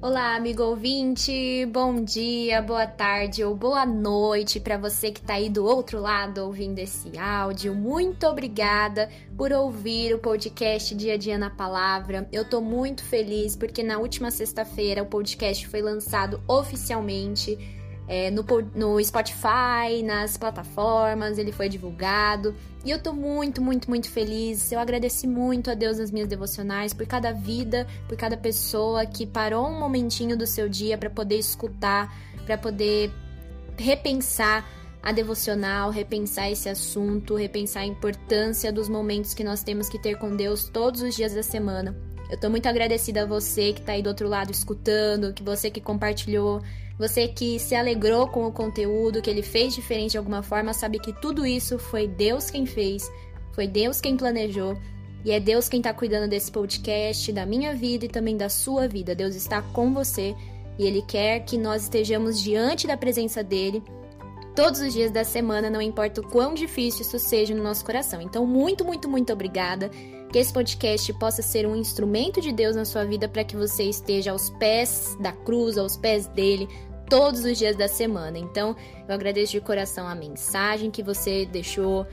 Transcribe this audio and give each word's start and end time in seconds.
Olá, 0.00 0.36
amigo 0.36 0.62
ouvinte, 0.62 1.66
bom 1.72 2.04
dia, 2.04 2.62
boa 2.62 2.86
tarde 2.86 3.42
ou 3.42 3.52
boa 3.52 3.84
noite 3.84 4.60
para 4.60 4.78
você 4.78 5.10
que 5.10 5.18
está 5.18 5.34
aí 5.34 5.50
do 5.50 5.64
outro 5.64 6.00
lado 6.00 6.38
ouvindo 6.38 6.78
esse 6.78 7.18
áudio. 7.18 7.74
Muito 7.74 8.24
obrigada 8.24 9.10
por 9.36 9.52
ouvir 9.52 10.14
o 10.14 10.20
podcast 10.20 10.94
Dia 10.94 11.14
a 11.14 11.16
Dia 11.16 11.36
na 11.36 11.50
Palavra. 11.50 12.28
Eu 12.30 12.48
tô 12.48 12.60
muito 12.60 13.02
feliz 13.02 13.56
porque 13.56 13.82
na 13.82 13.98
última 13.98 14.30
sexta-feira 14.30 15.02
o 15.02 15.06
podcast 15.06 15.66
foi 15.66 15.82
lançado 15.82 16.40
oficialmente 16.46 17.58
é, 18.08 18.30
no, 18.30 18.42
no 18.74 19.04
Spotify, 19.04 20.02
nas 20.02 20.38
plataformas, 20.38 21.36
ele 21.36 21.52
foi 21.52 21.68
divulgado. 21.68 22.54
E 22.82 22.90
eu 22.90 22.98
tô 22.98 23.12
muito, 23.12 23.60
muito, 23.60 23.90
muito 23.90 24.10
feliz. 24.10 24.72
Eu 24.72 24.80
agradeci 24.80 25.26
muito 25.26 25.70
a 25.70 25.74
Deus 25.74 25.98
nas 25.98 26.10
minhas 26.10 26.26
devocionais, 26.26 26.94
por 26.94 27.06
cada 27.06 27.32
vida, 27.32 27.86
por 28.08 28.16
cada 28.16 28.36
pessoa 28.36 29.04
que 29.04 29.26
parou 29.26 29.68
um 29.68 29.78
momentinho 29.78 30.38
do 30.38 30.46
seu 30.46 30.70
dia 30.70 30.96
para 30.96 31.10
poder 31.10 31.38
escutar, 31.38 32.16
para 32.46 32.56
poder 32.56 33.12
repensar 33.76 34.66
a 35.02 35.12
devocional, 35.12 35.90
repensar 35.90 36.50
esse 36.50 36.68
assunto, 36.68 37.36
repensar 37.36 37.82
a 37.82 37.86
importância 37.86 38.72
dos 38.72 38.88
momentos 38.88 39.34
que 39.34 39.44
nós 39.44 39.62
temos 39.62 39.88
que 39.88 39.98
ter 39.98 40.16
com 40.18 40.34
Deus 40.34 40.68
todos 40.68 41.02
os 41.02 41.14
dias 41.14 41.34
da 41.34 41.42
semana. 41.42 41.94
Eu 42.30 42.38
tô 42.38 42.50
muito 42.50 42.66
agradecida 42.66 43.22
a 43.22 43.26
você 43.26 43.72
que 43.72 43.82
tá 43.82 43.92
aí 43.92 44.02
do 44.02 44.08
outro 44.08 44.28
lado 44.28 44.50
escutando, 44.50 45.32
que 45.32 45.42
você 45.42 45.70
que 45.70 45.80
compartilhou 45.80 46.62
você 46.98 47.28
que 47.28 47.58
se 47.58 47.74
alegrou 47.74 48.28
com 48.28 48.46
o 48.46 48.52
conteúdo, 48.52 49.22
que 49.22 49.30
ele 49.30 49.42
fez 49.42 49.74
diferente 49.74 50.12
de 50.12 50.18
alguma 50.18 50.42
forma, 50.42 50.72
sabe 50.72 50.98
que 50.98 51.12
tudo 51.20 51.46
isso 51.46 51.78
foi 51.78 52.08
Deus 52.08 52.50
quem 52.50 52.66
fez, 52.66 53.10
foi 53.52 53.66
Deus 53.66 54.00
quem 54.00 54.16
planejou. 54.16 54.76
E 55.24 55.32
é 55.32 55.40
Deus 55.40 55.68
quem 55.68 55.80
está 55.80 55.92
cuidando 55.92 56.28
desse 56.28 56.50
podcast, 56.50 57.32
da 57.32 57.44
minha 57.44 57.74
vida 57.74 58.04
e 58.04 58.08
também 58.08 58.36
da 58.36 58.48
sua 58.48 58.86
vida. 58.86 59.14
Deus 59.14 59.34
está 59.34 59.60
com 59.60 59.92
você 59.92 60.34
e 60.78 60.86
Ele 60.86 61.02
quer 61.02 61.40
que 61.40 61.58
nós 61.58 61.82
estejamos 61.82 62.40
diante 62.40 62.86
da 62.86 62.96
presença 62.96 63.42
dele 63.42 63.82
todos 64.58 64.80
os 64.80 64.92
dias 64.92 65.12
da 65.12 65.22
semana, 65.22 65.70
não 65.70 65.80
importa 65.80 66.20
o 66.20 66.26
quão 66.26 66.52
difícil 66.52 67.02
isso 67.02 67.16
seja 67.16 67.54
no 67.54 67.62
nosso 67.62 67.84
coração. 67.84 68.20
Então, 68.20 68.44
muito, 68.44 68.84
muito, 68.84 69.08
muito 69.08 69.32
obrigada. 69.32 69.88
Que 70.32 70.38
esse 70.40 70.52
podcast 70.52 71.12
possa 71.12 71.42
ser 71.42 71.64
um 71.64 71.76
instrumento 71.76 72.40
de 72.40 72.50
Deus 72.50 72.74
na 72.74 72.84
sua 72.84 73.04
vida 73.04 73.28
para 73.28 73.44
que 73.44 73.56
você 73.56 73.84
esteja 73.84 74.32
aos 74.32 74.50
pés 74.50 75.16
da 75.20 75.30
cruz, 75.30 75.78
aos 75.78 75.96
pés 75.96 76.26
dele, 76.26 76.68
todos 77.08 77.44
os 77.44 77.58
dias 77.58 77.76
da 77.76 77.88
semana. 77.88 78.38
Então, 78.38 78.76
eu 79.08 79.14
agradeço 79.14 79.52
de 79.52 79.60
coração 79.60 80.06
a 80.06 80.14
mensagem 80.14 80.90
que 80.90 81.02
você 81.02 81.46
deixou, 81.46 82.06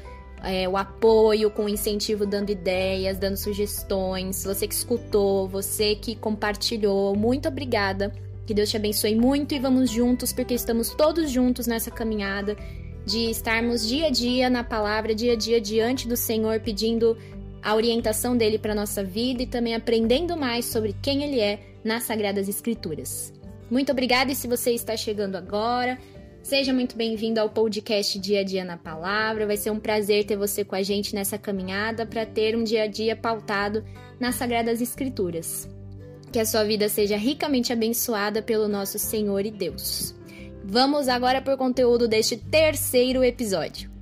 é, 0.43 0.67
o 0.67 0.77
apoio 0.77 1.49
com 1.51 1.67
incentivo, 1.67 2.25
dando 2.25 2.51
ideias, 2.51 3.17
dando 3.17 3.37
sugestões, 3.37 4.43
você 4.43 4.67
que 4.67 4.73
escutou, 4.73 5.47
você 5.47 5.95
que 5.95 6.15
compartilhou. 6.15 7.15
Muito 7.15 7.47
obrigada. 7.47 8.13
Que 8.45 8.53
Deus 8.53 8.69
te 8.69 8.77
abençoe 8.77 9.15
muito 9.15 9.55
e 9.55 9.59
vamos 9.59 9.89
juntos, 9.89 10.31
porque 10.31 10.53
estamos 10.53 10.91
todos 10.91 11.31
juntos 11.31 11.65
nessa 11.65 11.89
caminhada 11.89 12.55
de 13.03 13.29
estarmos 13.29 13.87
dia 13.87 14.07
a 14.07 14.09
dia 14.09 14.49
na 14.49 14.63
palavra, 14.63 15.15
dia 15.15 15.33
a 15.33 15.35
dia 15.35 15.59
diante 15.59 16.07
do 16.07 16.15
Senhor, 16.15 16.59
pedindo 16.59 17.17
a 17.61 17.73
orientação 17.73 18.37
dele 18.37 18.59
para 18.59 18.75
nossa 18.75 19.03
vida 19.03 19.41
e 19.41 19.47
também 19.47 19.73
aprendendo 19.73 20.37
mais 20.37 20.65
sobre 20.65 20.95
quem 21.01 21.23
ele 21.23 21.39
é 21.39 21.59
nas 21.83 22.03
sagradas 22.03 22.47
escrituras. 22.47 23.33
Muito 23.69 23.91
obrigada 23.91 24.31
e 24.31 24.35
se 24.35 24.47
você 24.47 24.71
está 24.71 24.95
chegando 24.95 25.35
agora, 25.35 25.97
seja 26.43 26.71
muito 26.71 26.95
bem-vindo 26.95 27.39
ao 27.39 27.49
podcast 27.49 28.19
Dia 28.19 28.41
a 28.41 28.43
Dia 28.43 28.63
na 28.63 28.77
Palavra. 28.77 29.47
Vai 29.47 29.57
ser 29.57 29.71
um 29.71 29.79
prazer 29.79 30.23
ter 30.25 30.37
você 30.37 30.63
com 30.63 30.75
a 30.75 30.83
gente 30.83 31.15
nessa 31.15 31.37
caminhada 31.37 32.05
para 32.05 32.25
ter 32.25 32.55
um 32.55 32.63
dia 32.63 32.83
a 32.83 32.87
dia 32.87 33.15
pautado 33.15 33.83
nas 34.19 34.35
sagradas 34.35 34.81
escrituras. 34.81 35.67
Que 36.31 36.39
a 36.39 36.45
sua 36.45 36.63
vida 36.63 36.87
seja 36.89 37.17
ricamente 37.17 37.73
abençoada 37.73 38.41
pelo 38.41 38.67
nosso 38.67 38.99
Senhor 38.99 39.45
e 39.45 39.51
Deus. 39.51 40.13
Vamos 40.63 41.07
agora 41.07 41.41
para 41.41 41.55
o 41.55 41.57
conteúdo 41.57 42.07
deste 42.07 42.37
terceiro 42.37 43.23
episódio. 43.23 43.94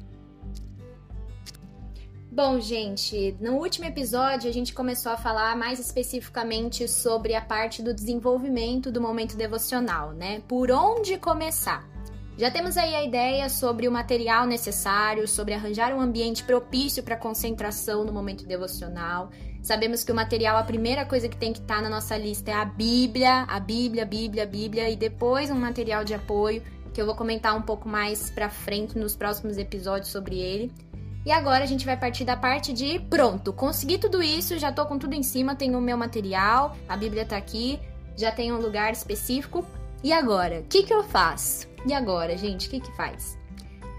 Bom, 2.36 2.60
gente, 2.60 3.38
no 3.40 3.58
último 3.58 3.86
episódio 3.86 4.50
a 4.50 4.52
gente 4.52 4.74
começou 4.74 5.12
a 5.12 5.18
falar 5.18 5.56
mais 5.56 5.80
especificamente 5.80 6.88
sobre 6.88 7.36
a 7.36 7.42
parte 7.42 7.84
do 7.84 7.94
desenvolvimento 7.94 8.92
do 8.92 9.00
momento 9.00 9.38
devocional, 9.38 10.14
né? 10.14 10.42
Por 10.48 10.72
onde 10.72 11.16
começar? 11.20 11.88
Já 12.36 12.50
temos 12.50 12.76
aí 12.76 12.96
a 12.96 13.04
ideia 13.04 13.48
sobre 13.50 13.88
o 13.88 13.92
material 13.92 14.48
necessário, 14.48 15.28
sobre 15.28 15.54
arranjar 15.54 15.94
um 15.94 16.02
ambiente 16.02 16.44
propício 16.44 17.04
para 17.04 17.16
concentração 17.16 18.04
no 18.04 18.12
momento 18.12 18.48
devocional. 18.48 19.30
Sabemos 19.62 20.04
que 20.04 20.12
o 20.12 20.16
material, 20.16 20.58
a 20.58 20.64
primeira 20.64 21.06
coisa 21.06 21.30
que 21.30 21.38
tem 21.38 21.54
que 21.54 21.60
estar 21.60 21.76
tá 21.76 21.82
na 21.84 21.90
nossa 21.90 22.18
lista 22.18 22.50
é 22.50 22.56
a 22.56 22.66
Bíblia, 22.66 23.44
a 23.48 23.60
Bíblia, 23.60 24.08
Bíblia, 24.08 24.48
Bíblia, 24.48 24.90
e 24.90 24.96
depois 24.96 25.52
um 25.52 25.60
material 25.60 26.04
de 26.04 26.16
apoio 26.16 26.64
que 26.92 27.00
eu 27.00 27.06
vou 27.06 27.16
comentar 27.16 27.56
um 27.56 27.62
pouco 27.62 27.88
mais 27.88 28.32
para 28.32 28.50
frente 28.50 28.98
nos 28.98 29.16
próximos 29.16 29.60
episódios 29.60 30.10
sobre 30.10 30.40
ele. 30.40 30.72
E 31.26 31.32
agora 31.32 31.64
a 31.64 31.68
gente 31.68 31.86
vai 31.86 31.96
partir 31.96 32.26
da 32.26 32.36
parte 32.36 32.74
de 32.74 33.00
pronto, 33.00 33.54
consegui 33.54 33.98
tudo 33.98 34.22
isso, 34.22 34.60
já 34.60 34.72
tô 34.72 34.86
com 34.86 35.00
tudo 35.00 35.14
em 35.14 35.24
cima, 35.24 35.56
tenho 35.56 35.78
o 35.78 35.82
meu 35.82 35.98
material, 35.98 36.76
a 36.88 36.98
Bíblia 36.98 37.26
tá 37.26 37.38
aqui, 37.38 37.80
já 38.18 38.32
tenho 38.32 38.56
um 38.56 38.62
lugar 38.62 38.92
específico. 38.92 39.66
E 40.04 40.12
agora, 40.12 40.60
o 40.60 40.64
que 40.64 40.84
que 40.84 40.94
eu 40.94 41.02
faço? 41.02 41.68
E 41.86 41.94
agora, 41.94 42.38
gente, 42.38 42.68
o 42.68 42.70
que 42.70 42.82
que 42.82 42.96
faz? 42.98 43.38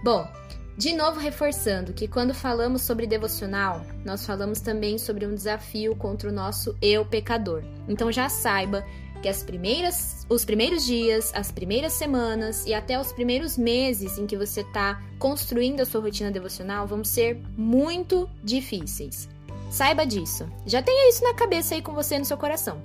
Bom, 0.02 0.28
de 0.76 0.92
novo 0.92 1.18
reforçando 1.18 1.94
que 1.94 2.06
quando 2.06 2.34
falamos 2.34 2.82
sobre 2.82 3.06
devocional, 3.06 3.80
nós 4.04 4.26
falamos 4.26 4.60
também 4.60 4.98
sobre 4.98 5.24
um 5.24 5.34
desafio 5.34 5.96
contra 5.96 6.28
o 6.28 6.32
nosso 6.32 6.76
eu 6.82 7.06
pecador. 7.06 7.62
Então 7.88 8.12
já 8.12 8.28
saiba 8.28 8.84
que 9.24 9.28
as 9.30 9.42
primeiras, 9.42 10.26
os 10.28 10.44
primeiros 10.44 10.84
dias, 10.84 11.32
as 11.34 11.50
primeiras 11.50 11.94
semanas 11.94 12.66
e 12.66 12.74
até 12.74 13.00
os 13.00 13.10
primeiros 13.10 13.56
meses 13.56 14.18
em 14.18 14.26
que 14.26 14.36
você 14.36 14.60
está 14.60 15.00
construindo 15.18 15.80
a 15.80 15.86
sua 15.86 16.02
rotina 16.02 16.30
devocional 16.30 16.86
vão 16.86 17.02
ser 17.02 17.40
muito 17.56 18.28
difíceis. 18.42 19.26
Saiba 19.70 20.04
disso. 20.04 20.46
Já 20.66 20.82
tenha 20.82 21.08
isso 21.08 21.24
na 21.24 21.32
cabeça 21.32 21.74
aí 21.74 21.80
com 21.80 21.94
você 21.94 22.18
no 22.18 22.26
seu 22.26 22.36
coração. 22.36 22.82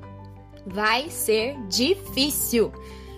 Vai 0.65 1.09
ser 1.09 1.57
difícil. 1.67 2.71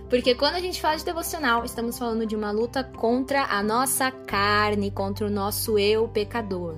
Porque 0.09 0.33
quando 0.33 0.55
a 0.55 0.59
gente 0.59 0.81
fala 0.81 0.97
de 0.97 1.05
devocional, 1.05 1.63
estamos 1.63 1.99
falando 1.99 2.25
de 2.25 2.35
uma 2.35 2.49
luta 2.49 2.83
contra 2.83 3.43
a 3.43 3.61
nossa 3.61 4.09
carne, 4.09 4.89
contra 4.89 5.27
o 5.27 5.29
nosso 5.29 5.77
eu 5.77 6.07
pecador. 6.07 6.75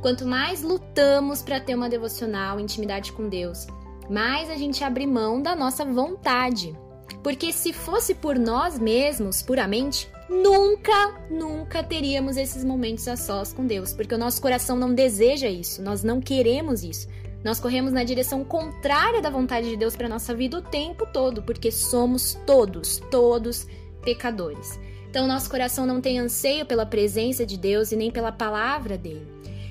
Quanto 0.00 0.24
mais 0.28 0.62
lutamos 0.62 1.42
para 1.42 1.58
ter 1.58 1.74
uma 1.74 1.88
devocional, 1.88 2.60
intimidade 2.60 3.10
com 3.12 3.28
Deus, 3.28 3.66
mais 4.10 4.50
a 4.50 4.56
gente 4.56 4.82
abre 4.84 5.06
mão 5.06 5.40
da 5.40 5.54
nossa 5.54 5.84
vontade. 5.84 6.76
Porque 7.22 7.52
se 7.52 7.72
fosse 7.72 8.14
por 8.14 8.38
nós 8.38 8.78
mesmos, 8.78 9.42
puramente, 9.42 10.08
nunca, 10.28 11.20
nunca 11.30 11.82
teríamos 11.82 12.36
esses 12.36 12.64
momentos 12.64 13.06
a 13.06 13.16
sós 13.16 13.52
com 13.52 13.66
Deus, 13.66 13.92
porque 13.92 14.14
o 14.14 14.18
nosso 14.18 14.40
coração 14.40 14.76
não 14.76 14.94
deseja 14.94 15.48
isso, 15.48 15.82
nós 15.82 16.02
não 16.02 16.20
queremos 16.20 16.82
isso. 16.82 17.08
Nós 17.44 17.58
corremos 17.58 17.92
na 17.92 18.04
direção 18.04 18.44
contrária 18.44 19.20
da 19.20 19.28
vontade 19.28 19.68
de 19.68 19.76
Deus 19.76 19.96
para 19.96 20.08
nossa 20.08 20.34
vida 20.34 20.58
o 20.58 20.62
tempo 20.62 21.06
todo, 21.12 21.42
porque 21.42 21.72
somos 21.72 22.38
todos, 22.46 23.02
todos 23.10 23.66
pecadores. 24.02 24.78
Então, 25.10 25.26
nosso 25.26 25.50
coração 25.50 25.84
não 25.84 26.00
tem 26.00 26.18
anseio 26.18 26.64
pela 26.64 26.86
presença 26.86 27.44
de 27.44 27.58
Deus 27.58 27.92
e 27.92 27.96
nem 27.96 28.10
pela 28.10 28.32
palavra 28.32 28.96
dele. 28.96 29.26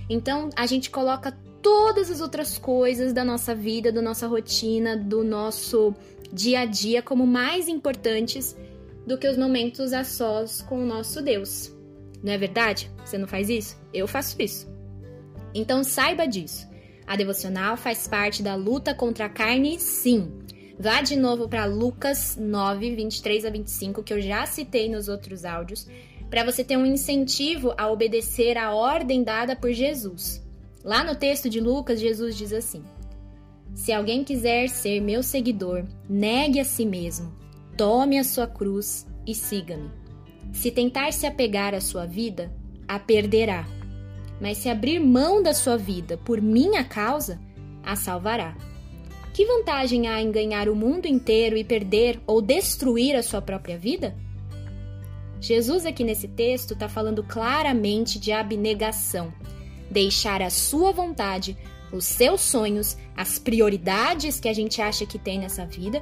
Então, 0.10 0.50
a 0.56 0.66
gente 0.66 0.90
coloca 0.90 1.36
todas 1.62 2.10
as 2.10 2.22
outras 2.22 2.58
coisas 2.58 3.14
da 3.14 3.24
nossa 3.24 3.54
vida, 3.54 3.92
da 3.92 4.02
nossa 4.02 4.28
rotina, 4.28 4.98
do 4.98 5.24
nosso 5.24 5.94
dia 6.32 6.62
a 6.62 6.66
dia 6.66 7.02
como 7.02 7.28
mais 7.28 7.68
importantes 7.68 8.56
do 9.06 9.18
que 9.18 9.28
os 9.28 9.38
momentos 9.38 9.94
a 9.94 10.04
sós 10.04 10.62
com 10.62 10.82
o 10.82 10.86
nosso 10.86 11.22
Deus. 11.22 11.72
Não 12.24 12.32
é 12.32 12.38
verdade? 12.38 12.92
Você 13.04 13.18
não 13.18 13.28
faz 13.28 13.50
isso? 13.50 13.78
Eu 13.94 14.08
faço 14.08 14.42
isso. 14.42 14.70
Então 15.54 15.84
saiba 15.84 16.28
disso. 16.28 16.68
A 17.06 17.16
devocional 17.16 17.76
faz 17.76 18.08
parte 18.08 18.42
da 18.42 18.56
luta 18.56 18.94
contra 18.94 19.26
a 19.26 19.30
carne, 19.30 19.80
sim. 19.80 20.32
Vá 20.80 21.02
de 21.02 21.16
novo 21.16 21.48
para 21.48 21.66
Lucas 21.66 22.38
9, 22.40 22.96
23 22.96 23.46
a 23.46 23.50
25, 23.50 24.04
que 24.04 24.14
eu 24.14 24.22
já 24.22 24.46
citei 24.46 24.90
nos 24.90 25.08
outros 25.08 25.44
áudios, 25.44 25.88
para 26.30 26.44
você 26.44 26.64
ter 26.64 26.78
um 26.78 26.86
incentivo 26.86 27.74
a 27.78 27.92
obedecer 27.92 28.58
a 28.58 28.74
ordem 28.74 29.24
dada 29.24 29.56
por 29.56 29.72
Jesus. 29.74 30.42
Lá 30.84 31.04
no 31.04 31.16
texto 31.16 31.50
de 31.50 31.60
Lucas, 31.60 32.00
Jesus 32.00 32.36
diz 32.36 32.52
assim: 32.52 32.84
Se 33.76 33.92
alguém 33.92 34.24
quiser 34.24 34.68
ser 34.68 35.00
meu 35.00 35.22
seguidor, 35.22 35.86
negue 36.10 36.60
a 36.60 36.66
si 36.66 36.86
mesmo, 36.86 37.32
tome 37.78 38.18
a 38.18 38.24
sua 38.24 38.48
cruz 38.48 39.08
e 39.26 39.36
siga-me. 39.36 39.92
Se 40.52 40.72
tentar 40.72 41.14
se 41.14 41.26
apegar 41.26 41.74
à 41.76 41.80
sua 41.80 42.06
vida, 42.06 42.52
a 42.88 43.00
perderá. 43.00 43.66
Mas 44.40 44.58
se 44.58 44.70
abrir 44.70 45.00
mão 45.00 45.42
da 45.42 45.54
sua 45.54 45.78
vida 45.78 46.18
por 46.18 46.42
minha 46.42 46.84
causa, 46.84 47.40
a 47.84 47.96
salvará. 47.96 48.58
Que 49.34 49.46
vantagem 49.46 50.08
há 50.08 50.22
em 50.22 50.32
ganhar 50.32 50.68
o 50.68 50.76
mundo 50.76 51.06
inteiro 51.06 51.56
e 51.56 51.64
perder 51.64 52.20
ou 52.26 52.42
destruir 52.42 53.16
a 53.16 53.24
sua 53.24 53.42
própria 53.42 53.78
vida? 53.78 54.16
Jesus, 55.40 55.86
aqui 55.86 56.04
nesse 56.04 56.28
texto, 56.28 56.74
está 56.74 56.90
falando 56.90 57.24
claramente 57.24 58.20
de 58.20 58.32
abnegação 58.32 59.32
deixar 59.92 60.42
a 60.42 60.50
sua 60.50 60.92
vontade, 60.92 61.58
os 61.92 62.06
seus 62.06 62.42
sonhos, 62.42 62.98
as 63.16 63.38
prioridades 63.38 64.40
que 64.40 64.48
a 64.48 64.54
gente 64.54 64.82
acha 64.82 65.06
que 65.06 65.20
tem 65.20 65.40
nessa 65.40 65.66
vida, 65.66 66.02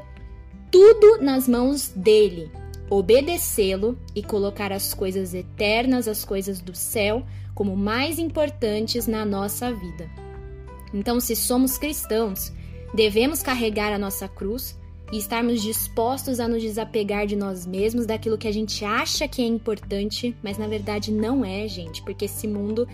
tudo 0.72 1.18
nas 1.20 1.48
mãos 1.48 1.90
dele, 1.90 2.52
obedecê-lo 2.90 3.98
e 4.16 4.22
colocar 4.22 4.72
as 4.72 4.94
coisas 4.94 5.34
eternas, 5.34 6.08
as 6.08 6.24
coisas 6.24 6.62
do 6.62 6.76
céu, 6.76 7.26
como 7.56 7.76
mais 7.76 8.20
importantes 8.20 9.08
na 9.08 9.26
nossa 9.26 9.74
vida. 9.74 10.10
Então, 10.94 11.20
se 11.20 11.36
somos 11.36 11.78
cristãos, 11.78 12.54
devemos 12.94 13.42
carregar 13.42 13.92
a 13.92 14.00
nossa 14.00 14.28
cruz 14.28 14.80
e 15.12 15.18
estarmos 15.18 15.62
dispostos 15.62 16.40
a 16.40 16.48
nos 16.48 16.62
desapegar 16.62 17.26
de 17.26 17.36
nós 17.36 17.66
mesmos, 17.66 18.06
daquilo 18.06 18.38
que 18.38 18.48
a 18.48 18.52
gente 18.52 18.86
acha 18.86 19.28
que 19.28 19.42
é 19.42 19.46
importante, 19.46 20.36
mas 20.44 20.58
na 20.58 20.68
verdade 20.68 21.12
não 21.12 21.44
é, 21.44 21.68
gente, 21.68 22.02
porque 22.04 22.26
esse 22.26 22.48
mundo 22.48 22.88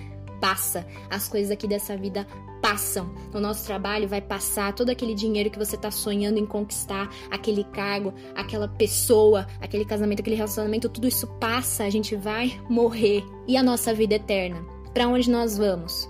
passa, 0.46 0.86
as 1.10 1.28
coisas 1.28 1.50
aqui 1.50 1.68
dessa 1.68 1.98
vida 1.98 2.28
passam. 2.62 3.12
O 3.34 3.40
nosso 3.40 3.66
trabalho 3.66 4.08
vai 4.08 4.22
passar, 4.22 4.74
todo 4.74 4.92
aquele 4.92 5.16
dinheiro 5.16 5.50
que 5.50 5.58
você 5.58 5.76
tá 5.76 5.90
sonhando 5.90 6.38
em 6.38 6.46
conquistar, 6.46 7.10
aquele 7.32 7.64
cargo, 7.64 8.14
aquela 8.36 8.68
pessoa, 8.68 9.48
aquele 9.60 9.84
casamento, 9.84 10.20
aquele 10.20 10.36
relacionamento, 10.36 10.88
tudo 10.88 11.08
isso 11.08 11.26
passa, 11.40 11.84
a 11.84 11.90
gente 11.90 12.16
vai 12.16 12.62
morrer. 12.70 13.24
E 13.48 13.58
a 13.58 13.64
nossa 13.64 13.92
vida 13.92 14.14
eterna? 14.14 14.64
Para 14.94 15.08
onde 15.08 15.32
nós 15.32 15.58
vamos? 15.58 16.08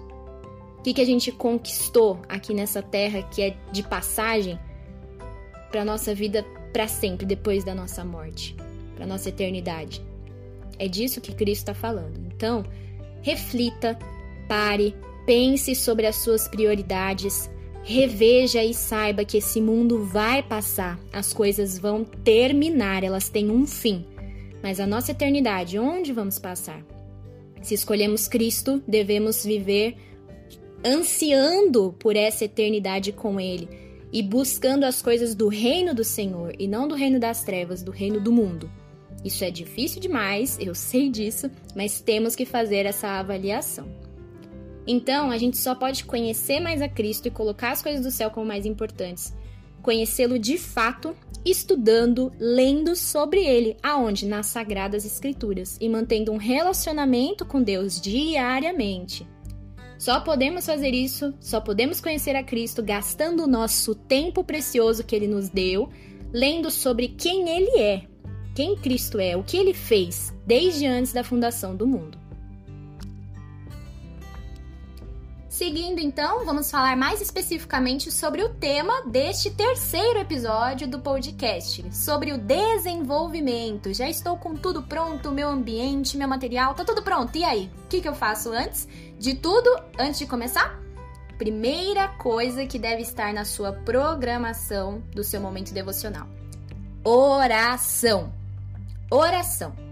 O 0.79 0.81
que, 0.83 0.93
que 0.93 1.01
a 1.01 1.05
gente 1.05 1.31
conquistou 1.31 2.19
aqui 2.27 2.53
nessa 2.53 2.81
terra 2.81 3.23
que 3.23 3.41
é 3.41 3.57
de 3.71 3.83
passagem 3.83 4.59
para 5.71 5.85
nossa 5.85 6.13
vida 6.13 6.43
para 6.73 6.89
sempre 6.89 7.25
depois 7.25 7.63
da 7.63 7.73
nossa 7.73 8.03
morte, 8.03 8.53
para 8.97 9.07
nossa 9.07 9.29
eternidade? 9.29 10.05
É 10.77 10.89
disso 10.89 11.21
que 11.21 11.33
Cristo 11.33 11.61
está 11.61 11.73
falando. 11.73 12.19
Então, 12.35 12.65
reflita, 13.21 13.97
pare, 14.47 14.95
pense 15.25 15.75
sobre 15.75 16.05
as 16.05 16.17
suas 16.17 16.47
prioridades, 16.47 17.49
reveja 17.83 18.63
e 18.63 18.73
saiba 18.73 19.23
que 19.23 19.37
esse 19.37 19.61
mundo 19.61 20.03
vai 20.03 20.41
passar, 20.41 20.99
as 21.13 21.33
coisas 21.33 21.77
vão 21.77 22.03
terminar, 22.03 23.03
elas 23.03 23.29
têm 23.29 23.51
um 23.51 23.67
fim. 23.67 24.05
Mas 24.61 24.79
a 24.79 24.87
nossa 24.87 25.11
eternidade, 25.11 25.77
onde 25.77 26.11
vamos 26.11 26.39
passar? 26.39 26.83
Se 27.61 27.73
escolhemos 27.73 28.27
Cristo, 28.27 28.81
devemos 28.87 29.45
viver 29.45 29.95
ansiando 30.83 31.95
por 31.99 32.15
essa 32.15 32.45
eternidade 32.45 33.11
com 33.11 33.39
Ele 33.39 33.67
e 34.11 34.21
buscando 34.23 34.83
as 34.83 35.01
coisas 35.01 35.35
do 35.35 35.47
reino 35.47 35.93
do 35.93 36.03
Senhor 36.03 36.53
e 36.57 36.67
não 36.67 36.87
do 36.87 36.95
reino 36.95 37.19
das 37.19 37.43
trevas, 37.43 37.83
do 37.83 37.91
reino 37.91 38.19
do 38.19 38.31
mundo. 38.31 38.69
Isso 39.23 39.43
é 39.43 39.49
difícil 39.49 39.99
demais, 39.99 40.57
eu 40.59 40.75
sei 40.75 41.09
disso, 41.09 41.49
mas 41.75 41.99
temos 41.99 42.35
que 42.35 42.45
fazer 42.45 42.85
essa 42.85 43.07
avaliação. 43.19 44.04
Então, 44.87 45.31
a 45.31 45.37
gente 45.37 45.57
só 45.57 45.73
pode 45.73 46.05
conhecer 46.05 46.59
mais 46.59 46.81
a 46.81 46.87
Cristo 46.89 47.27
e 47.27 47.31
colocar 47.31 47.71
as 47.71 47.81
coisas 47.81 48.03
do 48.03 48.11
céu 48.11 48.29
como 48.29 48.45
mais 48.45 48.65
importantes. 48.65 49.33
Conhecê-lo 49.81 50.37
de 50.37 50.57
fato, 50.57 51.15
estudando, 51.43 52.31
lendo 52.39 52.95
sobre 52.95 53.43
ele, 53.45 53.77
aonde? 53.81 54.25
Nas 54.25 54.47
Sagradas 54.47 55.05
Escrituras, 55.05 55.77
e 55.79 55.87
mantendo 55.87 56.31
um 56.31 56.37
relacionamento 56.37 57.45
com 57.45 57.61
Deus 57.61 57.99
diariamente. 57.99 59.27
Só 59.97 60.19
podemos 60.19 60.65
fazer 60.65 60.93
isso, 60.93 61.33
só 61.39 61.61
podemos 61.61 62.01
conhecer 62.01 62.35
a 62.35 62.43
Cristo 62.43 62.83
gastando 62.83 63.43
o 63.43 63.47
nosso 63.47 63.95
tempo 63.95 64.43
precioso 64.43 65.03
que 65.03 65.15
ele 65.15 65.27
nos 65.27 65.49
deu, 65.49 65.89
lendo 66.33 66.69
sobre 66.69 67.07
quem 67.07 67.49
ele 67.49 67.79
é, 67.79 68.03
quem 68.53 68.75
Cristo 68.75 69.19
é, 69.19 69.37
o 69.37 69.43
que 69.43 69.57
ele 69.57 69.73
fez 69.73 70.33
desde 70.45 70.85
antes 70.85 71.13
da 71.13 71.23
fundação 71.23 71.75
do 71.75 71.87
mundo. 71.87 72.24
Seguindo 75.55 75.99
então, 75.99 76.45
vamos 76.45 76.69
falar 76.69 76.97
mais 76.97 77.21
especificamente 77.21 78.11
sobre 78.11 78.43
o 78.43 78.49
tema 78.49 79.03
deste 79.03 79.49
terceiro 79.49 80.19
episódio 80.19 80.85
do 80.85 80.99
podcast, 80.99 81.95
sobre 81.95 82.33
o 82.33 82.37
desenvolvimento. 82.37 83.93
Já 83.93 84.09
estou 84.09 84.35
com 84.35 84.53
tudo 84.53 84.83
pronto, 84.83 85.31
meu 85.31 85.47
ambiente, 85.47 86.17
meu 86.17 86.27
material, 86.27 86.73
tá 86.73 86.83
tudo 86.83 87.01
pronto. 87.01 87.37
E 87.37 87.45
aí, 87.45 87.71
o 87.85 87.87
que, 87.87 88.01
que 88.01 88.07
eu 88.09 88.13
faço 88.13 88.51
antes? 88.51 88.85
De 89.17 89.33
tudo, 89.33 89.69
antes 89.97 90.19
de 90.19 90.25
começar? 90.25 90.77
Primeira 91.37 92.09
coisa 92.09 92.65
que 92.65 92.77
deve 92.77 93.03
estar 93.03 93.33
na 93.33 93.45
sua 93.45 93.71
programação 93.71 95.01
do 95.13 95.23
seu 95.23 95.39
momento 95.39 95.73
devocional: 95.73 96.27
oração. 97.01 98.29
Oração. 99.09 99.84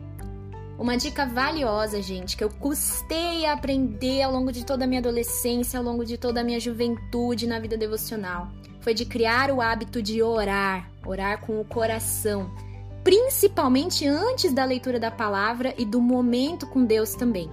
Uma 0.77 0.97
dica 0.97 1.25
valiosa, 1.25 2.01
gente, 2.01 2.35
que 2.35 2.43
eu 2.43 2.49
custei 2.49 3.45
a 3.45 3.53
aprender 3.53 4.23
ao 4.23 4.31
longo 4.31 4.51
de 4.51 4.65
toda 4.65 4.85
a 4.85 4.87
minha 4.87 4.99
adolescência, 4.99 5.77
ao 5.77 5.85
longo 5.85 6.03
de 6.03 6.17
toda 6.17 6.41
a 6.41 6.43
minha 6.43 6.59
juventude 6.59 7.45
na 7.45 7.59
vida 7.59 7.77
devocional, 7.77 8.49
foi 8.81 8.93
de 8.93 9.05
criar 9.05 9.51
o 9.51 9.61
hábito 9.61 10.01
de 10.01 10.21
orar, 10.23 10.89
orar 11.05 11.39
com 11.45 11.61
o 11.61 11.65
coração, 11.65 12.51
principalmente 13.03 14.07
antes 14.07 14.51
da 14.51 14.65
leitura 14.65 14.99
da 14.99 15.11
palavra 15.11 15.75
e 15.77 15.85
do 15.85 16.01
momento 16.01 16.65
com 16.65 16.83
Deus 16.83 17.13
também. 17.13 17.49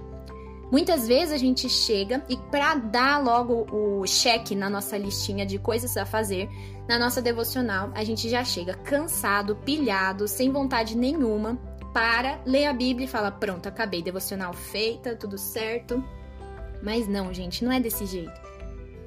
Muitas 0.71 1.07
vezes 1.07 1.33
a 1.33 1.37
gente 1.37 1.69
chega 1.69 2.23
e 2.27 2.37
para 2.49 2.75
dar 2.75 3.21
logo 3.21 3.67
o 3.71 4.07
cheque 4.07 4.55
na 4.55 4.69
nossa 4.69 4.97
listinha 4.97 5.45
de 5.45 5.59
coisas 5.59 5.95
a 5.95 6.05
fazer, 6.05 6.49
na 6.87 6.97
nossa 6.97 7.21
devocional, 7.21 7.91
a 7.93 8.03
gente 8.03 8.27
já 8.29 8.43
chega 8.43 8.73
cansado, 8.73 9.55
pilhado, 9.57 10.27
sem 10.27 10.49
vontade 10.49 10.97
nenhuma 10.97 11.59
para, 11.93 12.41
lê 12.45 12.65
a 12.65 12.73
Bíblia 12.73 13.05
e 13.05 13.09
fala: 13.09 13.31
pronto, 13.31 13.67
acabei, 13.67 14.01
devocional 14.01 14.53
feita, 14.53 15.15
tudo 15.15 15.37
certo. 15.37 16.03
Mas 16.81 17.07
não, 17.07 17.33
gente, 17.33 17.63
não 17.63 17.71
é 17.71 17.79
desse 17.79 18.05
jeito. 18.05 18.41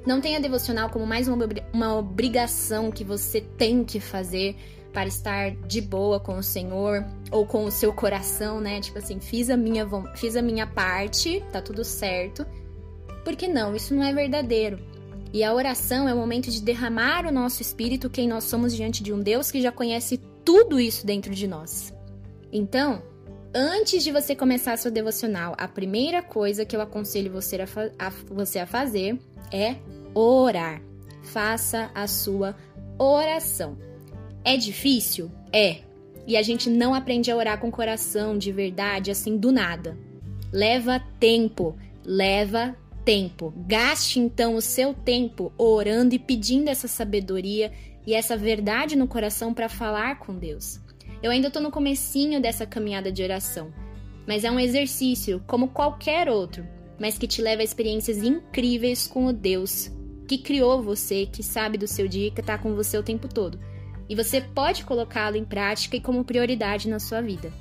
Não 0.07 0.21
tenha 0.21 0.39
devocional 0.39 0.91
como 0.91 1.07
mais 1.07 1.29
uma, 1.29 1.49
uma 1.73 1.97
obrigação 1.97 2.91
que 2.91 3.03
você 3.03 3.41
tem 3.41 3.83
que 3.83 3.99
fazer 3.99 4.57
para 4.93 5.09
estar 5.09 5.51
de 5.67 5.81
boa 5.81 6.21
com 6.21 6.39
o 6.39 6.43
Senhor 6.43 7.05
ou 7.33 7.45
com 7.45 7.65
o 7.65 7.71
seu 7.71 7.93
coração, 7.93 8.61
né? 8.61 8.81
Tipo 8.81 8.99
assim, 8.99 9.19
fiz 9.19 9.51
a 9.51 9.57
minha, 9.57 9.87
fiz 10.15 10.37
a 10.37 10.43
minha 10.43 10.67
parte, 10.67 11.43
tá 11.51 11.61
tudo 11.61 11.83
certo. 11.85 12.47
Porque 13.25 13.49
não, 13.49 13.75
isso 13.75 13.95
não 13.95 14.05
é 14.05 14.13
verdadeiro. 14.13 14.79
E 15.33 15.43
a 15.43 15.53
oração 15.53 16.09
é 16.09 16.15
o 16.15 16.17
momento 16.17 16.49
de 16.49 16.63
derramar 16.63 17.27
o 17.27 17.33
nosso 17.33 17.61
espírito, 17.61 18.09
quem 18.09 18.29
nós 18.29 18.45
somos 18.45 18.77
diante 18.77 19.03
de 19.03 19.13
um 19.13 19.19
Deus 19.19 19.51
que 19.51 19.61
já 19.61 19.73
conhece 19.73 20.21
tudo 20.45 20.79
isso 20.79 21.05
dentro 21.05 21.35
de 21.35 21.49
nós. 21.49 21.93
Então, 22.57 23.03
antes 23.53 24.05
de 24.05 24.13
você 24.13 24.37
começar 24.37 24.79
sua 24.79 24.91
devocional, 24.93 25.57
a 25.59 25.67
primeira 25.67 26.23
coisa 26.23 26.65
que 26.65 26.77
eu 26.77 26.81
aconselho 26.81 27.33
você 27.33 27.57
a, 27.61 27.67
a, 28.07 28.11
você 28.29 28.61
a 28.61 28.67
fazer 28.67 29.19
é 29.53 29.75
orar. 30.15 30.81
Faça 31.25 31.91
a 31.93 32.07
sua 32.07 32.55
oração. 32.97 33.77
É 34.45 34.57
difícil? 34.57 35.33
É. 35.53 35.79
E 36.29 36.37
a 36.37 36.43
gente 36.43 36.71
não 36.71 36.95
aprende 36.95 37.29
a 37.29 37.37
orar 37.37 37.59
com 37.59 37.73
coração 37.73 38.39
de 38.39 38.53
verdade 38.53 39.11
assim 39.11 39.37
do 39.37 39.51
nada. 39.51 39.99
Leva 40.53 41.03
tempo, 41.19 41.77
leva 42.05 42.77
tempo. 43.05 43.53
Gaste 43.67 44.21
então 44.21 44.55
o 44.55 44.61
seu 44.61 44.95
tempo 44.95 45.53
orando 45.59 46.15
e 46.15 46.21
pedindo 46.21 46.69
essa 46.69 46.87
sabedoria 46.87 47.73
e 48.07 48.15
essa 48.15 48.37
verdade 48.37 48.95
no 48.95 49.09
coração 49.09 49.53
para 49.53 49.69
falar 49.69 50.21
com 50.21 50.37
Deus. 50.37 50.84
Eu 51.23 51.31
ainda 51.31 51.49
estou 51.49 51.63
no 51.63 51.71
comecinho 51.71 52.41
dessa 52.41 52.67
caminhada 52.67 53.11
de 53.11 53.23
oração, 53.23 53.73
mas 54.27 54.45
é 54.45 54.51
um 54.51 54.61
exercício 54.61 55.43
como 55.47 55.69
qualquer 55.69 56.29
outro, 56.29 56.67
mas 56.99 57.19
que 57.19 57.27
te 57.27 57.43
leva 57.43 57.63
a 57.63 57.65
experiências 57.65 58.19
incríveis 58.19 59.07
com 59.07 59.27
o 59.27 59.33
Deus 59.33 59.91
que 60.27 60.39
criou 60.39 60.83
você, 60.83 61.27
que 61.27 61.43
sabe 61.43 61.77
do 61.77 61.87
seu 61.87 62.09
dia 62.09 62.31
que 62.31 62.41
está 62.41 62.57
com 62.57 62.75
você 62.75 62.97
o 62.97 63.03
tempo 63.03 63.29
todo. 63.29 63.59
E 64.09 64.15
você 64.15 64.41
pode 64.41 64.85
colocá-lo 64.85 65.37
em 65.37 65.45
prática 65.45 65.97
e 65.97 66.01
como 66.01 66.25
prioridade 66.25 66.89
na 66.89 66.99
sua 66.99 67.21
vida. 67.21 67.53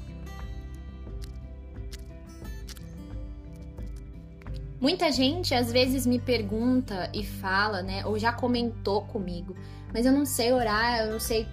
Muita 4.79 5.11
gente 5.11 5.55
às 5.55 5.71
vezes 5.71 6.05
me 6.05 6.19
pergunta 6.19 7.09
e 7.13 7.23
fala, 7.23 7.81
né, 7.81 8.05
ou 8.05 8.19
já 8.19 8.33
comentou 8.33 9.03
comigo, 9.03 9.55
mas 9.93 10.05
eu 10.05 10.11
não 10.11 10.25
sei 10.25 10.51
orar, 10.51 11.05
eu 11.05 11.13
não 11.13 11.19
sei 11.21 11.47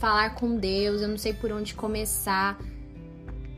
falar 0.00 0.34
com 0.34 0.56
Deus, 0.56 1.02
eu 1.02 1.08
não 1.08 1.18
sei 1.18 1.34
por 1.34 1.52
onde 1.52 1.74
começar. 1.74 2.58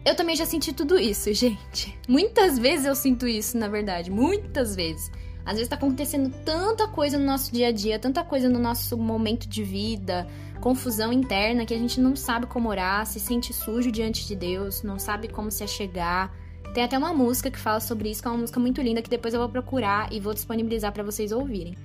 Eu 0.04 0.16
também 0.16 0.34
já 0.34 0.44
senti 0.44 0.72
tudo 0.72 0.98
isso, 0.98 1.32
gente. 1.32 1.96
Muitas 2.08 2.58
vezes 2.58 2.84
eu 2.84 2.96
sinto 2.96 3.26
isso, 3.26 3.56
na 3.56 3.68
verdade, 3.68 4.10
muitas 4.10 4.74
vezes. 4.74 5.10
Às 5.44 5.54
vezes 5.54 5.68
tá 5.68 5.76
acontecendo 5.76 6.32
tanta 6.44 6.86
coisa 6.88 7.16
no 7.16 7.24
nosso 7.24 7.52
dia 7.52 7.68
a 7.68 7.72
dia, 7.72 7.98
tanta 7.98 8.22
coisa 8.22 8.48
no 8.48 8.58
nosso 8.58 8.96
momento 8.96 9.48
de 9.48 9.62
vida, 9.62 10.26
confusão 10.60 11.12
interna 11.12 11.64
que 11.64 11.74
a 11.74 11.78
gente 11.78 12.00
não 12.00 12.14
sabe 12.14 12.46
como 12.46 12.68
orar, 12.68 13.04
se 13.06 13.18
sente 13.18 13.52
sujo 13.52 13.90
diante 13.90 14.26
de 14.26 14.36
Deus, 14.36 14.82
não 14.82 14.98
sabe 14.98 15.28
como 15.28 15.50
se 15.50 15.64
achegar. 15.64 16.32
Tem 16.74 16.84
até 16.84 16.96
uma 16.96 17.12
música 17.12 17.50
que 17.50 17.58
fala 17.58 17.80
sobre 17.80 18.10
isso, 18.10 18.22
que 18.22 18.28
é 18.28 18.30
uma 18.30 18.38
música 18.38 18.58
muito 18.58 18.80
linda 18.80 19.02
que 19.02 19.10
depois 19.10 19.34
eu 19.34 19.40
vou 19.40 19.48
procurar 19.48 20.12
e 20.12 20.20
vou 20.20 20.32
disponibilizar 20.32 20.92
para 20.92 21.02
vocês 21.02 21.32
ouvirem. 21.32 21.76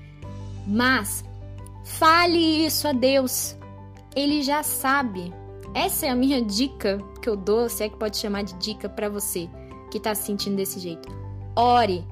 Mas 0.67 1.25
fale 1.83 2.65
isso 2.65 2.87
a 2.87 2.91
Deus. 2.91 3.56
Ele 4.17 4.41
já 4.41 4.63
sabe. 4.63 5.31
Essa 5.75 6.07
é 6.07 6.09
a 6.09 6.15
minha 6.15 6.41
dica 6.41 6.97
que 7.21 7.29
eu 7.29 7.35
dou, 7.35 7.69
se 7.69 7.83
é 7.83 7.89
que 7.89 7.97
pode 7.97 8.17
chamar 8.17 8.41
de 8.41 8.55
dica 8.55 8.89
para 8.89 9.07
você 9.07 9.47
que 9.91 9.99
tá 9.99 10.15
se 10.15 10.23
sentindo 10.23 10.55
desse 10.55 10.79
jeito. 10.79 11.07
Ore. 11.55 12.03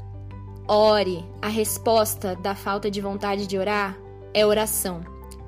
Ore. 0.68 1.26
A 1.42 1.48
resposta 1.48 2.36
da 2.36 2.54
falta 2.54 2.92
de 2.92 3.02
vontade 3.02 3.48
de 3.48 3.58
orar 3.58 3.98
é 4.36 4.46
oração. 4.46 5.02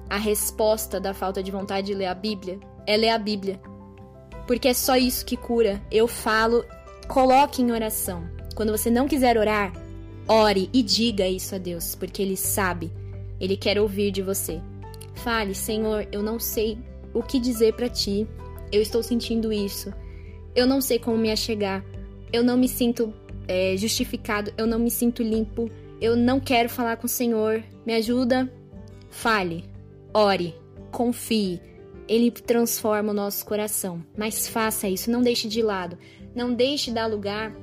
a 0.10 0.18
resposta 0.18 1.00
da 1.00 1.14
falta 1.14 1.44
de 1.44 1.52
vontade 1.52 1.88
de 1.88 1.94
ler 1.94 2.06
a 2.06 2.16
Bíblia 2.16 2.60
é 2.88 2.98
ler 2.98 3.10
a 3.10 3.20
Bíblia. 3.20 3.60
Porque 4.48 4.70
é 4.70 4.74
só 4.74 4.96
isso 4.96 5.26
que 5.26 5.38
cura. 5.38 5.80
Eu 5.92 6.08
falo, 6.08 6.66
coloque 7.08 7.62
em 7.62 7.72
oração. 7.72 8.28
Quando 8.56 8.72
você 8.72 8.90
não 8.90 9.08
quiser 9.08 9.38
orar, 9.38 9.74
ore 10.28 10.70
e 10.74 10.82
diga 10.82 11.28
isso 11.28 11.54
a 11.54 11.58
Deus, 11.60 11.94
porque 11.94 12.22
Ele 12.24 12.38
sabe. 12.38 12.92
Ele 13.40 13.56
quer 13.58 13.78
ouvir 13.80 14.10
de 14.10 14.24
você. 14.24 14.60
Fale, 15.18 15.56
Senhor, 15.56 16.08
eu 16.12 16.22
não 16.22 16.40
sei 16.40 16.78
o 17.14 17.22
que 17.24 17.40
dizer 17.40 17.74
para 17.74 17.90
ti. 17.90 18.28
Eu 18.72 18.82
estou 18.82 19.02
sentindo 19.02 19.52
isso. 19.52 19.94
Eu 20.56 20.66
não 20.68 20.82
sei 20.82 21.00
como 21.00 21.18
me 21.18 21.32
achegar. 21.32 21.84
Eu 22.32 22.44
não 22.44 22.58
me 22.58 22.68
sinto 22.68 23.14
é, 23.48 23.76
justificado. 23.78 24.54
Eu 24.58 24.68
não 24.68 24.80
me 24.80 24.92
sinto 24.92 25.24
limpo. 25.24 25.70
Eu 26.00 26.16
não 26.16 26.40
quero 26.40 26.70
falar 26.70 26.98
com 26.98 27.08
o 27.08 27.10
Senhor. 27.10 27.64
Me 27.86 27.94
ajuda? 27.96 28.52
Fale. 29.10 29.66
Ore. 30.14 30.56
Confie. 30.92 31.62
Ele 32.08 32.32
transforma 32.32 33.12
o 33.12 33.16
nosso 33.16 33.46
coração. 33.46 34.04
Mas 34.18 34.48
faça 34.48 34.88
isso, 34.88 35.12
não 35.12 35.22
deixe 35.22 35.48
de 35.48 35.62
lado. 35.62 35.98
Não 36.34 36.54
deixe 36.54 36.92
dar 36.92 37.08
lugar 37.08 37.54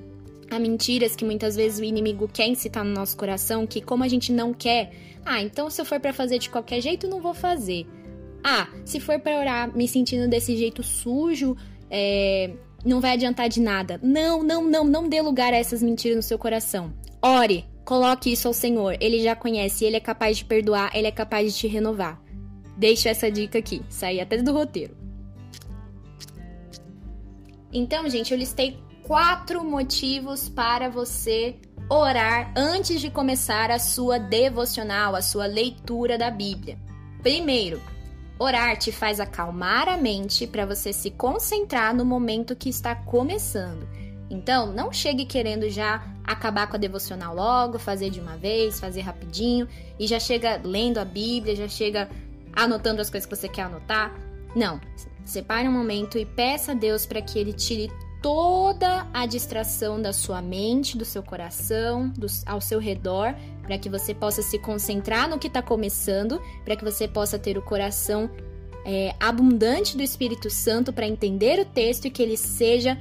a 0.51 0.59
mentiras 0.59 1.17
que 1.17 1.25
muitas 1.25 1.57
vezes 1.57 1.79
o 1.79 1.85
inimigo 1.85 2.29
quer 2.33 2.47
incitar 2.47 2.85
no 2.85 2.93
nosso 2.93 3.17
coração, 3.17 3.67
que 3.67 3.81
como 3.81 4.05
a 4.05 4.09
gente 4.09 4.33
não 4.33 4.53
quer, 4.53 4.93
ah, 5.25 5.41
então 5.41 5.71
se 5.71 5.81
eu 5.81 5.85
for 5.85 5.99
para 5.99 6.13
fazer 6.13 6.39
de 6.39 6.51
qualquer 6.51 6.81
jeito, 6.81 7.09
não 7.09 7.21
vou 7.21 7.35
fazer. 7.35 7.87
Ah, 8.43 8.69
se 8.85 9.01
for 9.01 9.19
para 9.19 9.39
orar 9.39 9.77
me 9.77 9.89
sentindo 9.89 10.29
desse 10.29 10.57
jeito 10.57 10.83
sujo, 10.83 11.57
é, 11.91 12.51
não 12.85 13.01
vai 13.01 13.13
adiantar 13.13 13.49
de 13.49 13.61
nada. 13.61 13.99
Não, 14.03 14.43
não, 14.43 14.65
não, 14.65 14.85
não 14.85 15.09
dê 15.09 15.23
lugar 15.23 15.55
a 15.55 15.57
essas 15.57 15.83
mentiras 15.83 16.17
no 16.17 16.23
seu 16.23 16.39
coração. 16.39 16.93
Ore, 17.23 17.65
coloque 17.85 18.31
isso 18.31 18.47
ao 18.47 18.53
Senhor. 18.53 18.97
Ele 19.01 19.23
já 19.23 19.35
conhece, 19.35 19.85
ele 19.85 19.97
é 19.97 20.01
capaz 20.01 20.37
de 20.37 20.45
perdoar, 20.45 20.95
ele 20.95 21.07
é 21.07 21.11
capaz 21.11 21.55
de 21.55 21.59
te 21.59 21.67
renovar. 21.67 22.21
Deixo 22.77 23.09
essa 23.09 23.31
dica 23.31 23.59
aqui, 23.59 23.83
saí 23.89 24.21
até 24.21 24.37
do 24.43 24.53
roteiro. 24.53 24.95
Então, 27.73 28.09
gente, 28.09 28.33
eu 28.33 28.39
listei 28.39 28.77
quatro 29.05 29.63
motivos 29.63 30.49
para 30.49 30.89
você 30.89 31.57
orar 31.91 32.53
antes 32.57 33.01
de 33.01 33.11
começar 33.11 33.71
a 33.71 33.79
sua 33.79 34.19
devocional, 34.19 35.15
a 35.15 35.21
sua 35.21 35.47
leitura 35.47 36.17
da 36.17 36.31
Bíblia. 36.31 36.79
Primeiro, 37.23 37.81
orar 38.39 38.77
te 38.79 38.91
faz 38.91 39.21
acalmar 39.21 39.89
a 39.89 39.99
mente 39.99 40.47
para 40.47 40.65
você 40.65 40.93
se 40.93 41.11
concentrar 41.11 41.95
no 41.95 42.05
momento 42.05 42.57
que 42.57 42.71
está 42.71 42.95
começando. 42.95 43.87
Então, 44.31 44.73
não 44.73 44.91
chegue 44.91 45.27
querendo 45.27 45.69
já 45.69 46.03
acabar 46.25 46.67
com 46.67 46.77
a 46.77 46.79
devocional 46.79 47.35
logo, 47.35 47.79
fazer 47.79 48.09
de 48.09 48.21
uma 48.21 48.39
vez, 48.39 48.81
fazer 48.81 49.03
rapidinho 49.03 49.69
e 49.99 50.07
já 50.07 50.19
chega 50.19 50.59
lendo 50.65 50.99
a 50.99 51.05
Bíblia, 51.05 51.55
já 51.55 51.69
chega 51.69 52.09
anotando 52.55 53.03
as 53.03 53.11
coisas 53.11 53.29
que 53.29 53.37
você 53.37 53.49
quer 53.49 53.63
anotar. 53.63 54.15
Não. 54.57 54.81
Separe 55.27 55.69
um 55.69 55.73
momento 55.73 56.19
e 56.19 56.25
peça 56.25 56.73
a 56.73 56.75
Deus 56.75 57.05
para 57.05 57.21
que 57.21 57.39
Ele 57.39 57.53
tire 57.53 57.91
toda 58.25 59.07
a 59.13 59.27
distração 59.27 60.01
da 60.01 60.11
sua 60.11 60.41
mente, 60.41 60.97
do 60.97 61.05
seu 61.05 61.23
coração, 61.23 62.09
do, 62.09 62.27
ao 62.47 62.59
seu 62.59 62.79
redor, 62.79 63.35
para 63.63 63.77
que 63.77 63.91
você 63.91 64.15
possa 64.15 64.41
se 64.41 64.59
concentrar 64.59 65.29
no 65.29 65.39
que 65.39 65.47
está 65.47 65.61
começando, 65.61 66.41
para 66.65 66.75
que 66.75 66.83
você 66.83 67.07
possa 67.07 67.39
ter 67.39 67.59
o 67.59 67.63
coração 67.63 68.31
é, 68.83 69.15
abundante 69.21 69.95
do 69.95 70.03
Espírito 70.03 70.49
Santo 70.49 70.91
para 70.91 71.07
entender 71.07 71.61
o 71.61 71.67
texto 71.67 72.07
e 72.07 72.11
que 72.11 72.23
ele 72.23 72.39
seja 72.39 72.99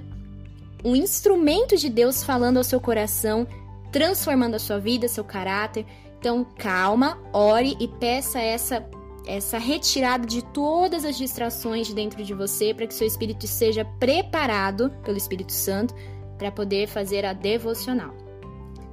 um 0.83 0.93
instrumento 0.93 1.77
de 1.77 1.87
Deus 1.87 2.21
falando 2.21 2.57
ao 2.57 2.63
seu 2.65 2.81
coração, 2.81 3.47
transformando 3.93 4.55
a 4.55 4.59
sua 4.59 4.77
vida, 4.77 5.07
seu 5.07 5.23
caráter. 5.23 5.85
Então, 6.19 6.45
calma, 6.57 7.17
ore 7.31 7.77
e 7.79 7.87
peça 7.87 8.41
essa 8.41 8.85
essa 9.25 9.57
retirada 9.57 10.25
de 10.25 10.43
todas 10.43 11.05
as 11.05 11.17
distrações 11.17 11.87
de 11.87 11.95
dentro 11.95 12.23
de 12.23 12.33
você 12.33 12.73
para 12.73 12.87
que 12.87 12.93
seu 12.93 13.07
espírito 13.07 13.47
seja 13.47 13.85
preparado 13.99 14.89
pelo 15.03 15.17
Espírito 15.17 15.53
Santo 15.53 15.93
para 16.37 16.51
poder 16.51 16.87
fazer 16.87 17.25
a 17.25 17.33
devocional. 17.33 18.13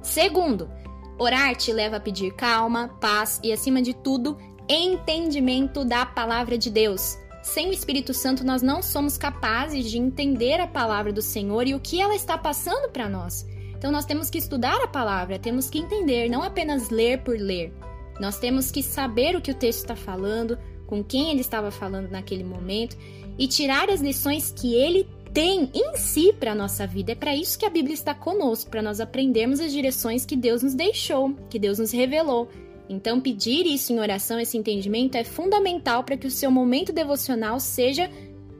Segundo, 0.01 0.69
orar 1.17 1.55
te 1.55 1.71
leva 1.71 1.97
a 1.97 1.99
pedir 1.99 2.33
calma, 2.33 2.87
paz 2.99 3.39
e, 3.43 3.51
acima 3.51 3.81
de 3.81 3.93
tudo, 3.93 4.37
entendimento 4.67 5.83
da 5.83 6.05
palavra 6.05 6.57
de 6.57 6.69
Deus. 6.69 7.17
Sem 7.43 7.69
o 7.69 7.73
Espírito 7.73 8.13
Santo, 8.13 8.43
nós 8.43 8.61
não 8.61 8.81
somos 8.81 9.17
capazes 9.17 9.89
de 9.89 9.97
entender 9.97 10.59
a 10.59 10.67
palavra 10.67 11.11
do 11.11 11.21
Senhor 11.21 11.67
e 11.67 11.73
o 11.73 11.79
que 11.79 11.99
ela 11.99 12.15
está 12.15 12.37
passando 12.37 12.89
para 12.91 13.09
nós. 13.09 13.45
Então, 13.75 13.91
nós 13.91 14.05
temos 14.05 14.29
que 14.29 14.37
estudar 14.37 14.79
a 14.81 14.87
palavra, 14.87 15.39
temos 15.39 15.69
que 15.69 15.79
entender, 15.79 16.29
não 16.29 16.43
apenas 16.43 16.89
ler 16.89 17.23
por 17.23 17.35
ler. 17.35 17.73
Nós 18.21 18.37
temos 18.37 18.69
que 18.69 18.83
saber 18.83 19.35
o 19.35 19.41
que 19.41 19.49
o 19.49 19.55
texto 19.55 19.79
está 19.79 19.95
falando, 19.95 20.55
com 20.85 21.03
quem 21.03 21.31
ele 21.31 21.41
estava 21.41 21.71
falando 21.71 22.11
naquele 22.11 22.43
momento 22.43 22.95
e 23.35 23.47
tirar 23.47 23.89
as 23.89 23.99
lições 23.99 24.53
que 24.55 24.75
ele 24.75 25.07
tem 25.33 25.71
em 25.73 25.97
si 25.97 26.31
para 26.31 26.51
a 26.51 26.55
nossa 26.55 26.85
vida. 26.85 27.13
É 27.13 27.15
para 27.15 27.35
isso 27.35 27.57
que 27.57 27.65
a 27.65 27.69
Bíblia 27.69 27.95
está 27.95 28.13
conosco, 28.13 28.69
para 28.69 28.83
nós 28.83 28.99
aprendermos 28.99 29.59
as 29.59 29.71
direções 29.71 30.23
que 30.23 30.35
Deus 30.35 30.61
nos 30.61 30.75
deixou, 30.75 31.33
que 31.49 31.57
Deus 31.57 31.79
nos 31.79 31.91
revelou. 31.91 32.47
Então, 32.87 33.19
pedir 33.19 33.65
isso 33.65 33.91
em 33.91 33.99
oração, 33.99 34.39
esse 34.39 34.55
entendimento, 34.55 35.15
é 35.15 35.23
fundamental 35.23 36.03
para 36.03 36.15
que 36.15 36.27
o 36.27 36.31
seu 36.31 36.51
momento 36.51 36.93
devocional 36.93 37.59
seja 37.59 38.07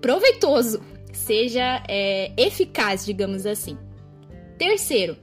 proveitoso, 0.02 0.82
seja 1.14 1.84
é, 1.88 2.32
eficaz, 2.36 3.06
digamos 3.06 3.46
assim. 3.46 3.78
Terceiro, 4.58 5.18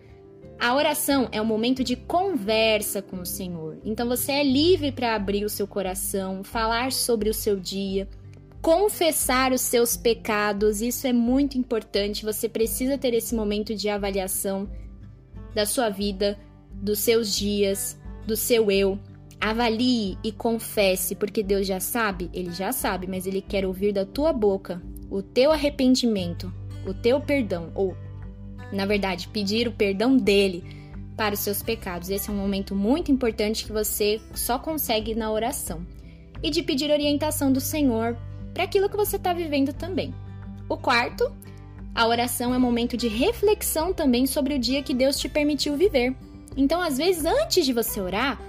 a 0.60 0.74
oração 0.74 1.28
é 1.30 1.40
um 1.40 1.44
momento 1.44 1.84
de 1.84 1.94
conversa 1.94 3.00
com 3.00 3.20
o 3.20 3.26
Senhor. 3.26 3.78
Então 3.84 4.08
você 4.08 4.32
é 4.32 4.42
livre 4.42 4.90
para 4.90 5.14
abrir 5.14 5.44
o 5.44 5.48
seu 5.48 5.68
coração, 5.68 6.42
falar 6.42 6.90
sobre 6.90 7.30
o 7.30 7.34
seu 7.34 7.58
dia, 7.58 8.08
confessar 8.60 9.52
os 9.52 9.60
seus 9.60 9.96
pecados. 9.96 10.82
Isso 10.82 11.06
é 11.06 11.12
muito 11.12 11.56
importante. 11.56 12.24
Você 12.24 12.48
precisa 12.48 12.98
ter 12.98 13.14
esse 13.14 13.34
momento 13.34 13.74
de 13.74 13.88
avaliação 13.88 14.68
da 15.54 15.64
sua 15.64 15.90
vida, 15.90 16.36
dos 16.72 16.98
seus 16.98 17.34
dias, 17.34 17.96
do 18.26 18.36
seu 18.36 18.70
eu. 18.70 18.98
Avalie 19.40 20.18
e 20.24 20.32
confesse, 20.32 21.14
porque 21.14 21.44
Deus 21.44 21.64
já 21.68 21.78
sabe, 21.78 22.28
ele 22.34 22.50
já 22.50 22.72
sabe, 22.72 23.06
mas 23.06 23.24
ele 23.24 23.40
quer 23.40 23.64
ouvir 23.64 23.92
da 23.92 24.04
tua 24.04 24.32
boca 24.32 24.82
o 25.08 25.22
teu 25.22 25.52
arrependimento, 25.52 26.52
o 26.84 26.92
teu 26.92 27.20
perdão 27.20 27.70
ou 27.74 27.96
na 28.72 28.86
verdade, 28.86 29.28
pedir 29.28 29.66
o 29.68 29.72
perdão 29.72 30.16
dele 30.16 30.64
para 31.16 31.34
os 31.34 31.40
seus 31.40 31.62
pecados. 31.62 32.10
Esse 32.10 32.30
é 32.30 32.32
um 32.32 32.36
momento 32.36 32.74
muito 32.74 33.10
importante 33.10 33.64
que 33.64 33.72
você 33.72 34.20
só 34.34 34.58
consegue 34.58 35.14
na 35.14 35.30
oração. 35.30 35.84
E 36.42 36.50
de 36.50 36.62
pedir 36.62 36.90
orientação 36.90 37.52
do 37.52 37.60
Senhor 37.60 38.16
para 38.54 38.64
aquilo 38.64 38.88
que 38.88 38.96
você 38.96 39.16
está 39.16 39.32
vivendo 39.32 39.72
também. 39.72 40.14
O 40.68 40.76
quarto, 40.76 41.32
a 41.94 42.06
oração 42.06 42.54
é 42.54 42.56
um 42.56 42.60
momento 42.60 42.96
de 42.96 43.08
reflexão 43.08 43.92
também 43.92 44.26
sobre 44.26 44.54
o 44.54 44.58
dia 44.58 44.82
que 44.82 44.94
Deus 44.94 45.18
te 45.18 45.28
permitiu 45.28 45.76
viver. 45.76 46.14
Então, 46.56 46.80
às 46.80 46.96
vezes, 46.96 47.24
antes 47.24 47.66
de 47.66 47.72
você 47.72 48.00
orar, 48.00 48.40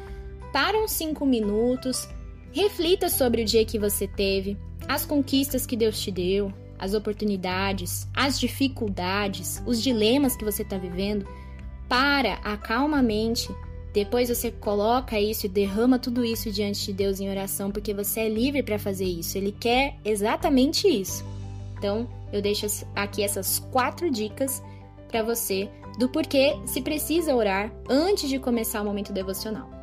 para 0.52 0.78
uns 0.78 0.92
cinco 0.92 1.26
minutos, 1.26 2.08
reflita 2.52 3.10
sobre 3.10 3.42
o 3.42 3.46
dia 3.46 3.66
que 3.66 3.80
você 3.80 4.08
teve, 4.08 4.58
as 4.88 5.06
conquistas 5.06 5.66
que 5.66 5.76
Deus 5.76 6.00
te 6.00 6.12
deu, 6.12 6.52
as 6.80 6.94
oportunidades, 6.94 8.08
as 8.16 8.40
dificuldades, 8.40 9.62
os 9.66 9.82
dilemas 9.82 10.36
que 10.36 10.46
você 10.46 10.64
está 10.64 10.78
vivendo, 10.78 11.28
para, 11.88 12.36
acalma 12.36 13.00
a 13.00 13.04
mente. 13.04 13.54
Depois 13.94 14.30
você 14.30 14.52
coloca 14.52 15.20
isso 15.20 15.46
e 15.46 15.50
derrama 15.50 16.00
tudo 16.00 16.24
isso 16.24 16.52
diante 16.52 16.86
de 16.86 16.94
Deus 16.94 17.20
em 17.20 17.30
oração, 17.30 17.72
porque 17.72 17.94
você 17.94 18.22
é 18.22 18.30
livre 18.30 18.64
para 18.64 18.80
fazer 18.80 19.06
isso. 19.06 19.38
Ele 19.38 19.52
quer 19.52 19.96
exatamente 20.06 20.88
isso. 20.88 21.26
Então, 21.78 22.08
eu 22.32 22.42
deixo 22.42 22.68
aqui 22.96 23.24
essas 23.24 23.60
quatro 23.72 24.10
dicas 24.10 24.62
para 25.08 25.24
você 25.24 25.70
do 25.98 26.08
porquê 26.08 26.56
se 26.66 26.82
precisa 26.82 27.36
orar 27.36 27.72
antes 27.90 28.30
de 28.30 28.40
começar 28.40 28.82
o 28.82 28.86
momento 28.86 29.12
devocional. 29.12 29.79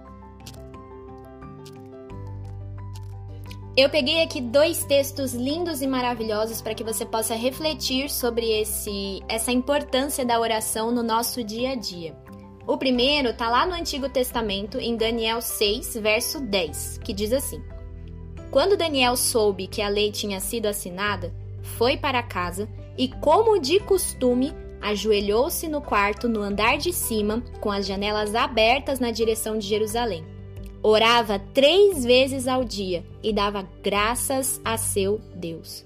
Eu 3.76 3.90
peguei 3.90 4.22
aqui 4.22 4.40
dois 4.40 4.84
textos 4.84 5.34
lindos 5.34 5.82
e 5.82 5.86
maravilhosos 5.86 6.62
para 6.62 6.74
que 6.74 6.82
você 6.82 7.04
possa 7.04 7.34
refletir 7.34 8.08
sobre 8.08 8.50
esse, 8.58 9.22
essa 9.28 9.52
importância 9.52 10.24
da 10.24 10.40
oração 10.40 10.90
no 10.90 11.02
nosso 11.02 11.44
dia 11.44 11.72
a 11.72 11.74
dia. 11.74 12.16
O 12.66 12.78
primeiro 12.78 13.28
está 13.28 13.50
lá 13.50 13.66
no 13.66 13.74
Antigo 13.74 14.08
Testamento, 14.08 14.78
em 14.78 14.96
Daniel 14.96 15.42
6, 15.42 15.94
verso 15.96 16.40
10, 16.40 17.00
que 17.04 17.12
diz 17.12 17.34
assim: 17.34 17.62
Quando 18.50 18.78
Daniel 18.78 19.14
soube 19.14 19.66
que 19.66 19.82
a 19.82 19.90
lei 19.90 20.10
tinha 20.10 20.40
sido 20.40 20.64
assinada, 20.64 21.34
foi 21.76 21.98
para 21.98 22.22
casa 22.22 22.66
e, 22.96 23.08
como 23.08 23.60
de 23.60 23.78
costume, 23.80 24.54
ajoelhou-se 24.80 25.68
no 25.68 25.82
quarto 25.82 26.30
no 26.30 26.40
andar 26.40 26.78
de 26.78 26.94
cima, 26.94 27.44
com 27.60 27.70
as 27.70 27.86
janelas 27.86 28.34
abertas 28.34 28.98
na 28.98 29.10
direção 29.10 29.58
de 29.58 29.66
Jerusalém 29.66 30.24
orava 30.88 31.36
três 31.52 32.04
vezes 32.04 32.46
ao 32.46 32.62
dia 32.62 33.04
e 33.20 33.32
dava 33.32 33.68
graças 33.82 34.60
a 34.64 34.76
seu 34.76 35.20
Deus. 35.34 35.84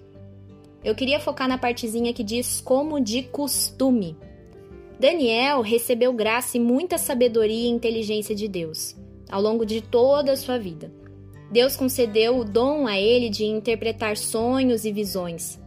Eu 0.85 0.95
queria 0.95 1.19
focar 1.19 1.49
na 1.49 1.57
partezinha 1.57 2.13
que 2.13 2.23
diz 2.23 2.61
como 2.61 3.01
de 3.01 3.23
costume. 3.23 4.15
Daniel 4.99 5.63
recebeu 5.63 6.13
graça 6.13 6.59
e 6.59 6.61
muita 6.61 6.99
sabedoria 6.99 7.67
e 7.67 7.71
inteligência 7.71 8.35
de 8.35 8.47
Deus 8.47 8.95
ao 9.31 9.41
longo 9.41 9.65
de 9.65 9.81
toda 9.81 10.33
a 10.33 10.37
sua 10.37 10.59
vida. 10.59 10.93
Deus 11.51 11.77
concedeu 11.77 12.39
o 12.39 12.45
dom 12.45 12.87
a 12.87 12.99
ele 12.99 13.31
de 13.31 13.45
interpretar 13.45 14.19
sonhos 14.19 14.85
e 14.85 14.93
visões. 14.93 15.59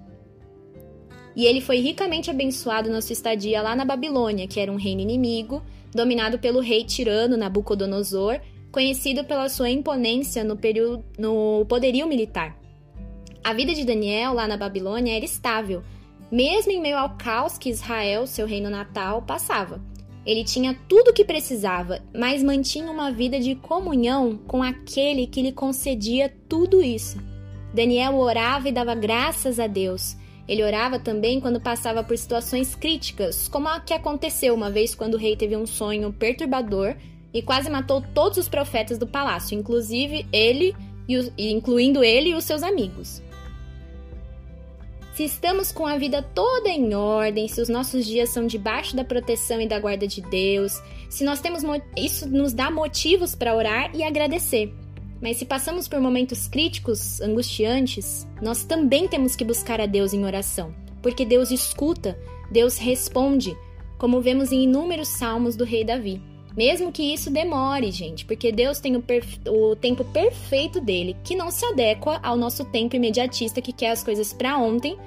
E 1.36 1.46
ele 1.46 1.60
foi 1.60 1.78
ricamente 1.78 2.30
abençoado 2.30 2.90
na 2.90 3.02
sua 3.02 3.14
estadia 3.14 3.64
lá 3.64 3.76
na 3.76 3.84
Babilônia, 3.84 4.48
que 4.48 4.60
era 4.60 4.72
um 4.72 4.76
reino 4.76 5.02
inimigo, 5.02 5.64
dominado 5.92 6.38
pelo 6.38 6.60
rei 6.60 6.84
tirano 6.84 7.36
Nabucodonosor, 7.36 8.40
conhecido 8.74 9.24
pela 9.24 9.48
sua 9.50 9.70
imponência 9.70 10.44
no, 10.44 10.58
período, 10.58 11.06
no 11.18 11.64
poderio 11.70 12.08
militar. 12.08 12.58
A 13.44 13.54
vida 13.54 13.72
de 13.76 13.86
Daniel 13.86 14.34
lá 14.34 14.48
na 14.48 14.58
Babilônia 14.58 15.16
era 15.16 15.24
estável, 15.24 15.84
mesmo 16.32 16.72
em 16.72 16.82
meio 16.82 16.98
ao 16.98 17.16
caos 17.16 17.56
que 17.56 17.70
Israel, 17.70 18.26
seu 18.26 18.48
reino 18.48 18.72
natal, 18.72 19.22
passava. 19.22 19.80
Ele 20.26 20.44
tinha 20.44 20.76
tudo 20.90 21.10
o 21.10 21.14
que 21.14 21.24
precisava, 21.24 22.02
mas 22.16 22.42
mantinha 22.42 22.90
uma 22.90 23.12
vida 23.12 23.40
de 23.40 23.54
comunhão 23.54 24.40
com 24.48 24.64
aquele 24.64 25.28
que 25.28 25.44
lhe 25.44 25.52
concedia 25.52 26.34
tudo 26.50 26.82
isso. 26.82 27.20
Daniel 27.76 28.16
orava 28.16 28.70
e 28.70 28.72
dava 28.72 28.96
graças 28.96 29.60
a 29.60 29.68
Deus. 29.68 30.18
Ele 30.48 30.64
orava 30.64 30.98
também 30.98 31.40
quando 31.40 31.62
passava 31.62 32.04
por 32.04 32.18
situações 32.18 32.74
críticas, 32.74 33.48
como 33.48 33.68
a 33.68 33.80
que 33.80 33.94
aconteceu 33.94 34.56
uma 34.56 34.72
vez 34.72 34.96
quando 34.96 35.14
o 35.14 35.18
rei 35.18 35.36
teve 35.36 35.56
um 35.56 35.68
sonho 35.68 36.12
perturbador 36.12 36.96
e 37.34 37.42
quase 37.42 37.70
matou 37.70 38.04
todos 38.14 38.38
os 38.38 38.48
profetas 38.48 38.98
do 38.98 39.08
palácio, 39.08 39.58
inclusive 39.58 40.26
ele, 40.32 40.76
incluindo 41.38 42.04
ele 42.04 42.30
e 42.30 42.36
os 42.36 42.44
seus 42.44 42.62
amigos. 42.62 43.22
Se 45.14 45.24
estamos 45.24 45.72
com 45.72 45.86
a 45.86 45.96
vida 45.96 46.24
toda 46.24 46.70
em 46.70 46.96
ordem, 46.96 47.48
se 47.48 47.62
os 47.62 47.70
nossos 47.70 48.04
dias 48.04 48.30
são 48.30 48.48
debaixo 48.48 48.96
da 48.96 49.04
proteção 49.04 49.62
e 49.62 49.68
da 49.68 49.80
guarda 49.80 50.08
de 50.08 50.22
Deus, 50.22 50.82
se 51.08 51.24
nós 51.24 51.40
temos 51.40 51.62
isso 51.96 52.28
nos 52.28 52.52
dá 52.52 52.72
motivos 52.72 53.36
para 53.36 53.56
orar 53.56 53.96
e 53.96 54.04
agradecer. 54.04 54.74
Mas 55.22 55.38
se 55.38 55.46
passamos 55.46 55.88
por 55.88 56.02
momentos 56.02 56.48
críticos, 56.48 57.22
angustiantes, 57.22 58.28
nós 58.42 58.66
também 58.66 59.08
temos 59.08 59.36
que 59.36 59.46
buscar 59.46 59.80
a 59.80 59.86
Deus 59.86 60.14
em 60.14 60.26
oração, 60.26 60.74
porque 61.02 61.24
Deus 61.24 61.52
escuta, 61.52 62.18
Deus 62.52 62.78
responde, 62.78 63.56
como 64.00 64.20
vemos 64.20 64.52
em 64.52 64.64
inúmeros 64.64 65.10
salmos 65.10 65.56
do 65.56 65.64
rei 65.64 65.84
Davi. 65.84 66.20
Mesmo 66.56 66.92
que 66.92 67.02
isso 67.02 67.32
demore, 67.32 67.92
gente, 67.92 68.26
porque 68.26 68.52
Deus 68.52 68.80
tem 68.80 68.96
o, 68.96 69.04
o, 69.48 69.76
tempo 69.76 70.06
perfeito 70.06 70.80
dele, 70.80 71.18
que 71.24 71.36
não 71.36 71.50
se 71.50 71.66
adequa 71.66 72.20
ao 72.22 72.38
nosso 72.38 72.64
tempo 72.66 72.96
imediatista 72.96 73.62
que 73.62 73.74
quer 73.74 73.90
as 73.90 74.04
coisas 74.04 74.32
para 74.32 74.58
ontem, 74.58 74.98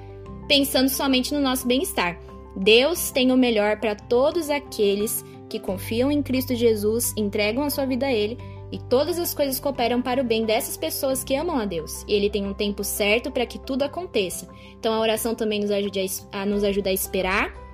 pensando 0.47 0.89
somente 0.89 1.33
no 1.33 1.39
nosso 1.39 1.65
bem-estar. 1.65 2.19
Deus 2.55 3.11
tem 3.11 3.31
o 3.31 3.37
melhor 3.37 3.79
para 3.79 3.95
todos 3.95 4.49
aqueles 4.49 5.23
que 5.49 5.59
confiam 5.59 6.11
em 6.11 6.21
Cristo 6.21 6.53
Jesus, 6.53 7.13
entregam 7.15 7.63
a 7.63 7.69
sua 7.69 7.85
vida 7.85 8.07
a 8.07 8.13
Ele 8.13 8.37
e 8.69 8.77
todas 8.77 9.17
as 9.17 9.33
coisas 9.33 9.59
cooperam 9.59 10.01
para 10.01 10.21
o 10.21 10.25
bem 10.25 10.43
dessas 10.45 10.75
pessoas 10.75 11.23
que 11.23 11.35
amam 11.35 11.57
a 11.57 11.65
Deus. 11.65 12.03
E 12.07 12.13
Ele 12.13 12.29
tem 12.29 12.45
um 12.45 12.53
tempo 12.53 12.83
certo 12.83 13.31
para 13.31 13.45
que 13.45 13.57
tudo 13.57 13.83
aconteça. 13.83 14.49
Então 14.77 14.93
a 14.93 14.99
oração 14.99 15.33
também 15.33 15.61
nos 15.61 15.71
ajuda 15.71 15.99
a, 16.33 16.45
nos 16.45 16.63
ajuda 16.63 16.89
a 16.89 16.93
esperar 16.93 17.66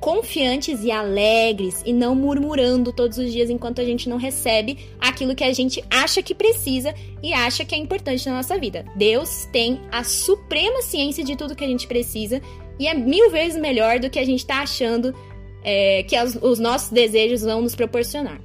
confiantes 0.00 0.82
e 0.82 0.90
alegres 0.90 1.82
e 1.84 1.92
não 1.92 2.14
murmurando 2.14 2.90
todos 2.90 3.18
os 3.18 3.30
dias 3.30 3.50
enquanto 3.50 3.82
a 3.82 3.84
gente 3.84 4.08
não 4.08 4.16
recebe 4.16 4.78
aquilo 4.98 5.34
que 5.34 5.44
a 5.44 5.52
gente 5.52 5.84
acha 5.90 6.22
que 6.22 6.34
precisa 6.34 6.94
e 7.22 7.34
acha 7.34 7.66
que 7.66 7.74
é 7.74 7.78
importante 7.78 8.26
na 8.26 8.36
nossa 8.36 8.58
vida. 8.58 8.86
Deus 8.96 9.46
tem 9.52 9.78
a 9.92 10.02
suprema 10.02 10.80
ciência 10.80 11.22
de 11.22 11.36
tudo 11.36 11.54
que 11.54 11.64
a 11.64 11.68
gente 11.68 11.86
precisa 11.86 12.40
e 12.78 12.88
é 12.88 12.94
mil 12.94 13.30
vezes 13.30 13.60
melhor 13.60 14.00
do 14.00 14.08
que 14.08 14.18
a 14.18 14.24
gente 14.24 14.40
está 14.40 14.62
achando 14.62 15.14
é, 15.62 16.02
que 16.04 16.18
os, 16.18 16.34
os 16.36 16.58
nossos 16.58 16.88
desejos 16.88 17.42
vão 17.42 17.60
nos 17.60 17.74
proporcionar. 17.74 18.40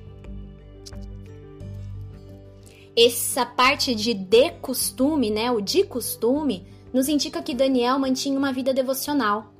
Essa 2.98 3.46
parte 3.46 3.96
de 3.96 4.14
de 4.14 4.52
costume, 4.62 5.30
né, 5.30 5.50
o 5.52 5.62
de 5.62 5.84
costume, 5.84 6.66
nos 6.94 7.08
indica 7.08 7.42
que 7.42 7.54
Daniel 7.54 7.98
mantinha 7.98 8.38
uma 8.38 8.52
vida 8.52 8.74
devocional 8.74 9.55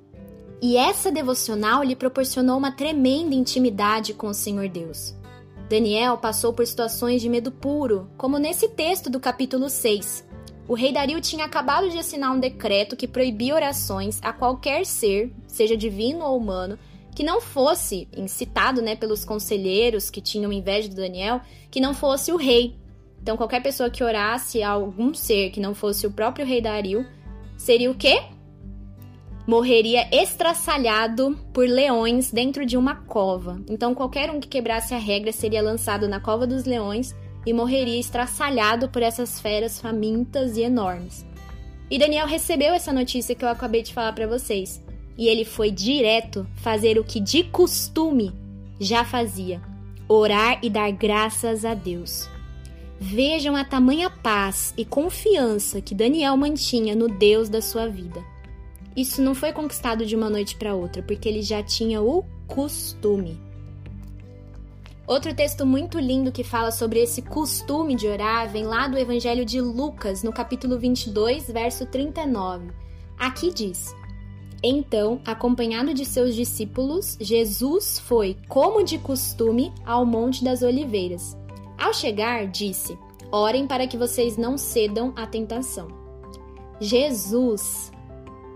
e 0.66 0.78
essa 0.78 1.12
devocional 1.12 1.84
lhe 1.84 1.96
proporcionou 1.96 2.58
uma 2.58 2.72
tremenda 2.72 3.36
intimidade 3.36 4.16
com 4.16 4.30
o 4.30 4.34
Senhor 4.34 4.68
Deus. 4.68 5.14
Daniel 5.70 6.18
passou 6.18 6.54
por 6.54 6.66
situações 6.66 7.22
de 7.22 7.30
medo 7.30 7.52
puro, 7.52 8.10
como 8.18 8.40
nesse 8.40 8.70
texto 8.70 9.08
do 9.08 9.20
capítulo 9.20 9.70
6. 9.70 10.28
O 10.68 10.74
rei 10.74 10.92
Dario 10.92 11.22
tinha 11.22 11.46
acabado 11.46 11.88
de 11.92 12.00
assinar 12.00 12.32
um 12.32 12.40
decreto 12.40 12.96
que 12.96 13.08
proibia 13.08 13.54
orações 13.54 14.20
a 14.24 14.34
qualquer 14.34 14.88
ser, 14.88 15.32
seja 15.46 15.78
divino 15.78 16.26
ou 16.26 16.36
humano, 16.36 16.80
que 17.16 17.22
não 17.22 17.40
fosse 17.40 18.08
incitado 18.18 18.82
né, 18.82 18.96
pelos 18.96 19.24
conselheiros 19.24 20.10
que 20.10 20.20
tinham 20.20 20.52
inveja 20.52 20.90
de 20.90 20.96
Daniel, 20.96 21.42
que 21.70 21.80
não 21.80 21.94
fosse 21.94 22.32
o 22.32 22.38
rei. 22.38 22.76
Então, 23.22 23.38
qualquer 23.38 23.62
pessoa 23.62 23.92
que 23.92 24.04
orasse 24.04 24.64
a 24.64 24.72
algum 24.72 25.14
ser 25.14 25.52
que 25.52 25.60
não 25.60 25.76
fosse 25.76 26.08
o 26.08 26.12
próprio 26.12 26.44
rei 26.44 26.60
Dario, 26.60 27.06
seria 27.56 27.92
o 27.92 27.96
quê? 27.96 28.20
Morreria 29.48 30.08
estraçalhado 30.12 31.38
por 31.54 31.68
leões 31.68 32.32
dentro 32.32 32.66
de 32.66 32.78
uma 32.78 32.96
cova. 32.96 33.62
Então, 33.70 33.94
qualquer 33.94 34.32
um 34.32 34.40
que 34.40 34.48
quebrasse 34.48 34.94
a 34.94 34.98
regra 34.98 35.32
seria 35.32 35.62
lançado 35.62 36.08
na 36.08 36.20
cova 36.20 36.48
dos 36.48 36.66
leões 36.66 37.16
e 37.46 37.54
morreria 37.54 38.00
estraçalhado 38.00 38.90
por 38.90 39.04
essas 39.04 39.40
feras 39.40 39.80
famintas 39.80 40.58
e 40.58 40.62
enormes. 40.62 41.26
E 41.90 42.00
Daniel 42.00 42.26
recebeu 42.26 42.74
essa 42.74 42.92
notícia 42.92 43.36
que 43.36 43.46
eu 43.46 43.50
acabei 43.50 43.84
de 43.84 43.94
falar 43.94 44.14
para 44.14 44.26
vocês, 44.26 44.84
e 45.18 45.28
ele 45.28 45.46
foi 45.46 45.70
direto 45.70 46.48
fazer 46.56 46.98
o 46.98 47.04
que 47.04 47.20
de 47.20 47.44
costume 47.44 48.34
já 48.80 49.06
fazia: 49.06 49.62
orar 50.08 50.60
e 50.64 50.70
dar 50.70 50.92
graças 50.92 51.64
a 51.64 51.76
Deus. 51.76 52.28
Vejam 53.00 53.56
a 53.56 53.64
tamanha 53.64 54.10
paz 54.10 54.74
e 54.76 54.84
confiança 54.84 55.82
que 55.82 55.94
Daniel 55.94 56.36
mantinha 56.36 56.96
no 56.96 57.08
Deus 57.08 57.50
da 57.50 57.62
sua 57.62 57.88
vida. 57.88 58.24
Isso 58.96 59.22
não 59.22 59.36
foi 59.36 59.52
conquistado 59.52 60.06
de 60.06 60.16
uma 60.16 60.30
noite 60.30 60.56
para 60.56 60.74
outra, 60.74 61.04
porque 61.04 61.28
ele 61.28 61.42
já 61.42 61.62
tinha 61.62 62.02
o 62.02 62.24
costume. 62.48 63.38
Outro 65.08 65.36
texto 65.36 65.66
muito 65.66 66.00
lindo 66.00 66.32
que 66.32 66.44
fala 66.44 66.72
sobre 66.72 67.00
esse 67.00 67.22
costume 67.22 67.94
de 67.94 68.08
orar 68.08 68.50
vem 68.50 68.64
lá 68.64 68.88
do 68.88 68.98
Evangelho 68.98 69.46
de 69.46 69.62
Lucas, 69.62 70.24
no 70.24 70.34
capítulo 70.34 70.80
22, 70.80 71.52
verso 71.52 71.86
39. 71.86 72.72
Aqui 73.20 73.54
diz: 73.54 73.94
Então, 74.64 75.22
acompanhado 75.24 75.94
de 75.94 76.06
seus 76.06 76.34
discípulos, 76.34 77.18
Jesus 77.22 78.00
foi, 78.00 78.36
como 78.48 78.84
de 78.84 78.98
costume, 78.98 79.72
ao 79.86 80.06
Monte 80.06 80.44
das 80.44 80.64
Oliveiras. 80.64 81.38
Ao 81.78 81.94
chegar, 81.94 82.48
disse: 82.48 82.98
Orem 83.32 83.68
para 83.68 83.86
que 83.86 83.98
vocês 83.98 84.38
não 84.38 84.58
cedam 84.58 85.14
à 85.16 85.28
tentação. 85.28 85.88
Jesus 86.80 87.92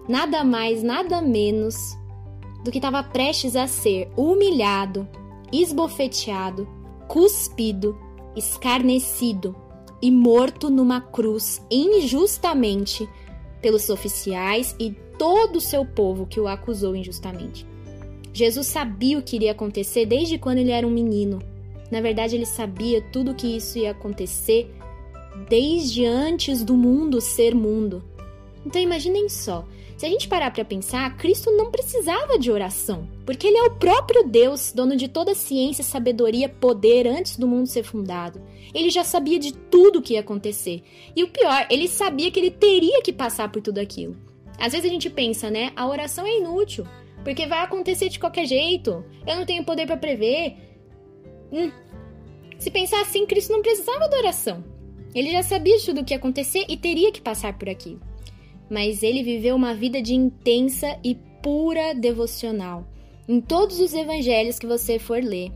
nada 0.10 0.43
mais, 0.43 0.82
nada 0.82 1.22
menos 1.22 1.95
do 2.63 2.72
que 2.72 2.80
estava 2.80 3.04
prestes 3.04 3.56
a 3.56 3.67
ser 3.67 4.10
humilhado, 4.17 5.08
esbofeteado, 5.54 6.67
cuspido, 7.08 7.95
escarnecido 8.36 9.56
e 10.02 10.10
morto 10.10 10.69
numa 10.69 11.00
cruz 11.00 11.63
injustamente 11.69 13.08
pelos 13.62 13.89
oficiais 13.89 14.76
e 14.80 14.91
todo 15.17 15.58
o 15.58 15.62
seu 15.62 15.86
povo 15.86 16.26
que 16.26 16.39
o 16.39 16.48
acusou 16.48 16.95
injustamente. 16.95 17.67
Jesus 18.34 18.67
sabia 18.67 19.17
o 19.17 19.22
que 19.22 19.36
iria 19.36 19.52
acontecer 19.52 20.06
desde 20.06 20.39
quando 20.39 20.58
ele 20.58 20.72
era 20.72 20.88
um 20.88 20.91
menino. 20.91 21.39
Na 21.91 22.02
verdade, 22.02 22.36
ele 22.36 22.45
sabia 22.45 23.02
tudo 23.02 23.32
o 23.32 23.36
que 23.36 23.58
isso 23.58 23.78
ia 23.78 23.91
acontecer 23.91 24.74
desde 25.50 26.06
antes 26.06 26.63
do 26.63 26.76
mundo 26.76 27.19
ser 27.19 27.54
mundo. 27.54 28.04
Então 28.65 28.82
imaginem 28.82 29.30
só, 29.30 29.65
se 30.00 30.06
a 30.06 30.10
gente 30.10 30.28
parar 30.28 30.52
para 30.52 30.63
pensar, 30.63 31.17
Cristo 31.17 31.52
não 31.52 31.72
precisava 31.72 32.38
de 32.38 32.52
oração, 32.52 33.08
porque 33.26 33.48
ele 33.48 33.58
é 33.58 33.63
o 33.63 33.76
próprio 33.76 34.24
Deus, 34.24 34.72
dono 34.72 34.95
de 34.95 35.08
toda 35.08 35.36
ciência, 35.36 35.84
sabedoria, 35.84 36.48
poder 36.48 37.08
antes 37.08 37.38
do 37.38 37.48
mundo 37.48 37.67
ser 37.67 37.84
fundado. 37.84 38.41
Ele 38.74 38.89
já 38.89 39.04
sabia 39.04 39.39
de 39.39 39.54
tudo 39.54 40.00
o 40.00 40.02
que 40.02 40.13
ia 40.13 40.22
acontecer. 40.22 40.84
E 41.15 41.24
o 41.24 41.30
pior, 41.30 41.67
ele 41.69 41.88
sabia 41.88 42.32
que 42.32 42.39
ele 42.39 42.52
teria 42.52 43.02
que 43.02 43.12
passar 43.12 43.52
por 43.52 43.62
tudo 43.62 43.80
aquilo. 43.80 44.15
Às 44.58 44.74
vezes 44.74 44.89
a 44.89 44.93
gente 44.93 45.10
pensa, 45.10 45.50
né? 45.50 45.72
A 45.76 45.88
oração 45.88 46.26
é 46.26 46.38
inútil, 46.38 46.86
porque 47.24 47.48
vai 47.48 47.60
acontecer 47.60 48.10
de 48.10 48.19
qualquer 48.19 48.45
jeito. 48.45 49.04
Eu 49.26 49.36
não 49.36 49.45
tenho 49.45 49.65
poder 49.65 49.86
para 49.86 49.98
prever. 49.98 50.56
Hum. 51.52 51.72
Se 52.58 52.69
pensar 52.69 53.02
assim, 53.02 53.26
Cristo 53.26 53.52
não 53.52 53.62
precisava 53.62 54.08
da 54.08 54.17
oração. 54.17 54.63
Ele 55.15 55.32
já 55.32 55.43
sabia 55.43 55.78
de 55.78 55.86
tudo 55.86 56.02
o 56.02 56.06
que 56.06 56.13
ia 56.13 56.17
acontecer 56.17 56.65
e 56.69 56.78
teria 56.78 57.12
que 57.12 57.22
passar 57.22 57.58
por 57.58 57.67
aquilo 57.67 58.09
mas 58.70 59.04
ele 59.04 59.24
viveu 59.24 59.56
uma 59.56 59.74
vida 59.74 60.02
de 60.02 60.14
intensa 60.14 60.98
e 61.04 61.16
pura 61.42 61.94
devocional. 61.94 62.88
Em 63.28 63.40
todos 63.40 63.80
os 63.80 63.94
evangelhos 63.94 64.58
que 64.58 64.68
você 64.68 65.00
for 65.00 65.24
ler, 65.24 65.52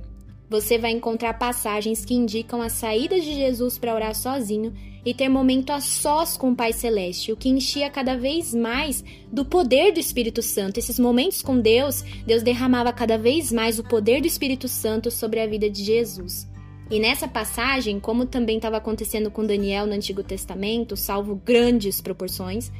você 0.49 0.77
vai 0.77 0.91
encontrar 0.91 1.33
passagens 1.39 2.05
que 2.05 2.13
indicam 2.13 2.61
a 2.61 2.69
saída 2.69 3.19
de 3.19 3.33
Jesus 3.33 3.77
para 3.77 3.95
orar 3.95 4.13
sozinho 4.13 4.73
e 5.05 5.13
ter 5.13 5.27
momento 5.27 5.71
a 5.71 5.81
sós 5.81 6.37
com 6.37 6.51
o 6.51 6.55
Pai 6.55 6.71
Celeste, 6.71 7.31
o 7.31 7.35
que 7.35 7.49
enchia 7.49 7.89
cada 7.89 8.15
vez 8.15 8.53
mais 8.53 9.03
do 9.31 9.43
poder 9.43 9.91
do 9.91 9.99
Espírito 9.99 10.41
Santo. 10.41 10.77
Esses 10.77 10.99
momentos 10.99 11.41
com 11.41 11.59
Deus, 11.59 12.03
Deus 12.25 12.43
derramava 12.43 12.93
cada 12.93 13.17
vez 13.17 13.51
mais 13.51 13.79
o 13.79 13.83
poder 13.83 14.21
do 14.21 14.27
Espírito 14.27 14.67
Santo 14.67 15.09
sobre 15.09 15.39
a 15.39 15.47
vida 15.47 15.69
de 15.69 15.83
Jesus. 15.83 16.47
E 16.89 16.99
nessa 16.99 17.27
passagem, 17.27 17.99
como 17.99 18.25
também 18.25 18.57
estava 18.57 18.77
acontecendo 18.77 19.31
com 19.31 19.45
Daniel 19.45 19.87
no 19.87 19.93
Antigo 19.93 20.21
Testamento, 20.21 20.95
salvo 20.95 21.35
grandes 21.35 21.99
proporções, 21.99 22.71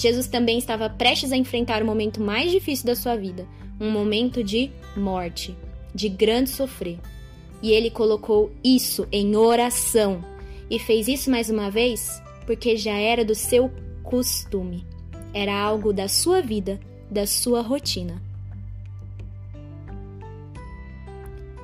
Jesus 0.00 0.26
também 0.26 0.58
estava 0.58 0.88
prestes 0.88 1.30
a 1.30 1.36
enfrentar 1.36 1.82
o 1.82 1.86
momento 1.86 2.22
mais 2.22 2.50
difícil 2.50 2.86
da 2.86 2.96
sua 2.96 3.16
vida, 3.16 3.46
um 3.78 3.90
momento 3.90 4.42
de 4.42 4.70
morte, 4.96 5.54
de 5.94 6.08
grande 6.08 6.50
sofrer. 6.50 6.98
E 7.62 7.70
ele 7.72 7.90
colocou 7.90 8.50
isso 8.64 9.06
em 9.12 9.36
oração 9.36 10.24
e 10.70 10.78
fez 10.78 11.06
isso 11.06 11.30
mais 11.30 11.50
uma 11.50 11.70
vez 11.70 12.22
porque 12.46 12.76
já 12.76 12.94
era 12.94 13.24
do 13.24 13.34
seu 13.34 13.70
costume. 14.02 14.86
Era 15.32 15.54
algo 15.54 15.92
da 15.92 16.08
sua 16.08 16.40
vida, 16.40 16.80
da 17.10 17.26
sua 17.26 17.60
rotina. 17.60 18.20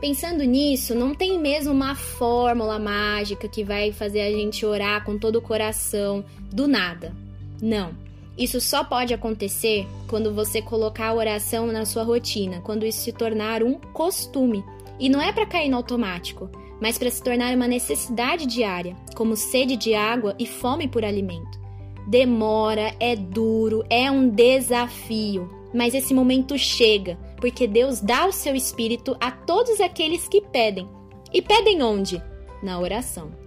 Pensando 0.01 0.45
nisso, 0.45 0.95
não 0.95 1.15
tem 1.15 1.41
mesmo 1.41 1.73
uma 1.73 1.95
fórmula 1.95 2.79
mágica 2.79 3.49
que 3.49 3.65
vai 3.65 3.93
fazer 3.93 4.21
a 4.21 4.31
gente 4.31 4.65
orar 4.65 5.05
com 5.05 5.19
todo 5.19 5.37
o 5.37 5.43
coração 5.43 6.25
do 6.53 6.69
nada. 6.69 7.13
Não. 7.61 8.06
Isso 8.37 8.61
só 8.61 8.85
pode 8.85 9.15
acontecer 9.15 9.87
quando 10.09 10.35
você 10.35 10.61
colocar 10.61 11.09
a 11.09 11.15
oração 11.15 11.67
na 11.69 11.85
sua 11.87 12.03
rotina, 12.03 12.61
quando 12.61 12.85
isso 12.85 13.01
se 13.01 13.13
tornar 13.13 13.63
um 13.63 13.75
costume. 13.75 14.63
E 14.99 15.09
não 15.09 15.21
é 15.21 15.33
para 15.33 15.47
cair 15.47 15.69
no 15.69 15.77
automático, 15.77 16.51
mas 16.81 16.99
para 16.99 17.11
se 17.11 17.23
tornar 17.23 17.55
uma 17.55 17.67
necessidade 17.67 18.47
diária, 18.47 18.95
como 19.15 19.37
sede 19.37 19.77
de 19.77 19.95
água 19.95 20.35
e 20.39 20.47
fome 20.47 20.87
por 20.87 21.05
alimento. 21.05 21.59
Demora, 22.07 22.95
é 23.01 23.17
duro, 23.17 23.85
é 23.91 24.11
um 24.11 24.29
desafio, 24.29 25.51
mas 25.75 25.95
esse 25.95 26.15
momento 26.15 26.57
chega, 26.59 27.19
porque 27.41 27.67
Deus 27.67 28.01
dá 28.01 28.27
o 28.27 28.33
seu 28.33 28.55
espírito 28.55 29.17
a 29.19 29.31
todos 29.31 29.81
aqueles 29.81 30.29
que 30.29 30.41
pedem. 30.41 30.89
E 31.33 31.43
pedem 31.43 31.83
onde? 31.83 32.23
Na 32.63 32.79
oração. 32.79 33.46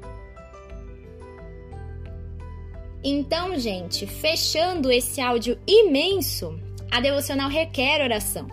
Então, 3.03 3.57
gente, 3.57 4.05
fechando 4.05 4.91
esse 4.91 5.21
áudio 5.21 5.57
imenso, 5.65 6.59
a 6.91 6.99
devocional 6.99 7.49
requer 7.49 8.03
oração. 8.03 8.47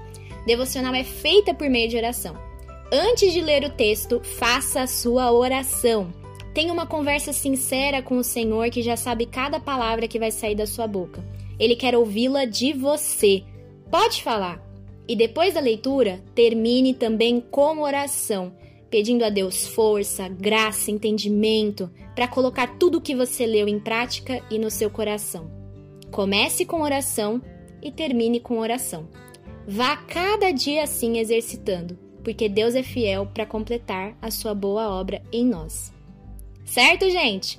Devocional 0.46 0.94
é 0.94 1.02
feita 1.02 1.52
por 1.52 1.68
meio 1.68 1.88
de 1.88 1.96
oração. 1.96 2.36
Antes 2.92 3.32
de 3.32 3.40
ler 3.40 3.64
o 3.64 3.70
texto, 3.70 4.20
faça 4.22 4.82
a 4.82 4.86
sua 4.86 5.32
oração. 5.32 6.12
Tenha 6.54 6.72
uma 6.72 6.86
conversa 6.86 7.32
sincera 7.32 8.00
com 8.00 8.16
o 8.16 8.24
Senhor 8.24 8.70
que 8.70 8.80
já 8.80 8.96
sabe 8.96 9.26
cada 9.26 9.58
palavra 9.58 10.06
que 10.06 10.18
vai 10.18 10.30
sair 10.30 10.54
da 10.54 10.66
sua 10.66 10.86
boca. 10.86 11.22
Ele 11.58 11.74
quer 11.74 11.96
ouvi-la 11.96 12.44
de 12.44 12.72
você. 12.72 13.42
Pode 13.90 14.22
falar. 14.22 14.64
E 15.08 15.16
depois 15.16 15.54
da 15.54 15.60
leitura, 15.60 16.22
termine 16.34 16.94
também 16.94 17.40
com 17.40 17.80
oração, 17.80 18.52
pedindo 18.90 19.24
a 19.24 19.28
Deus 19.30 19.66
força, 19.66 20.28
graça, 20.28 20.90
entendimento 20.90 21.90
para 22.14 22.28
colocar 22.28 22.78
tudo 22.78 22.98
o 22.98 23.00
que 23.00 23.14
você 23.14 23.46
leu 23.46 23.68
em 23.68 23.78
prática 23.78 24.42
e 24.50 24.58
no 24.58 24.70
seu 24.70 24.90
coração. 24.90 25.50
Comece 26.10 26.64
com 26.64 26.82
oração 26.82 27.42
e 27.82 27.90
termine 27.90 28.40
com 28.40 28.58
oração. 28.58 29.08
Vá 29.66 29.96
cada 29.96 30.50
dia 30.50 30.84
assim 30.84 31.18
exercitando 31.18 32.06
porque 32.26 32.48
Deus 32.48 32.74
é 32.74 32.82
fiel 32.82 33.24
para 33.32 33.46
completar 33.46 34.18
a 34.20 34.32
sua 34.32 34.52
boa 34.52 34.90
obra 34.90 35.22
em 35.32 35.46
nós. 35.46 35.92
Certo, 36.64 37.08
gente? 37.08 37.56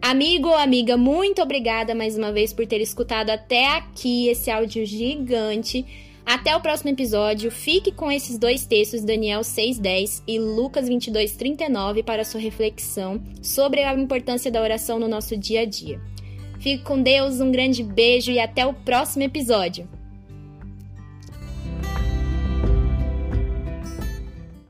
Amigo 0.00 0.46
ou 0.46 0.54
amiga, 0.54 0.96
muito 0.96 1.42
obrigada 1.42 1.92
mais 1.92 2.16
uma 2.16 2.30
vez 2.30 2.52
por 2.52 2.64
ter 2.68 2.80
escutado 2.80 3.30
até 3.30 3.66
aqui 3.66 4.28
esse 4.28 4.48
áudio 4.48 4.86
gigante. 4.86 5.84
Até 6.28 6.54
o 6.54 6.60
próximo 6.60 6.90
episódio. 6.90 7.50
Fique 7.50 7.90
com 7.90 8.12
esses 8.12 8.36
dois 8.36 8.66
textos, 8.66 9.02
Daniel 9.02 9.40
6:10 9.40 10.22
e 10.28 10.38
Lucas 10.38 10.86
22:39 10.86 12.02
para 12.02 12.22
sua 12.22 12.38
reflexão 12.38 13.18
sobre 13.42 13.82
a 13.82 13.94
importância 13.94 14.50
da 14.50 14.60
oração 14.60 14.98
no 14.98 15.08
nosso 15.08 15.38
dia 15.38 15.62
a 15.62 15.64
dia. 15.64 15.98
Fique 16.60 16.84
com 16.84 17.02
Deus, 17.02 17.40
um 17.40 17.50
grande 17.50 17.82
beijo 17.82 18.30
e 18.30 18.38
até 18.38 18.66
o 18.66 18.74
próximo 18.74 19.22
episódio. 19.22 19.88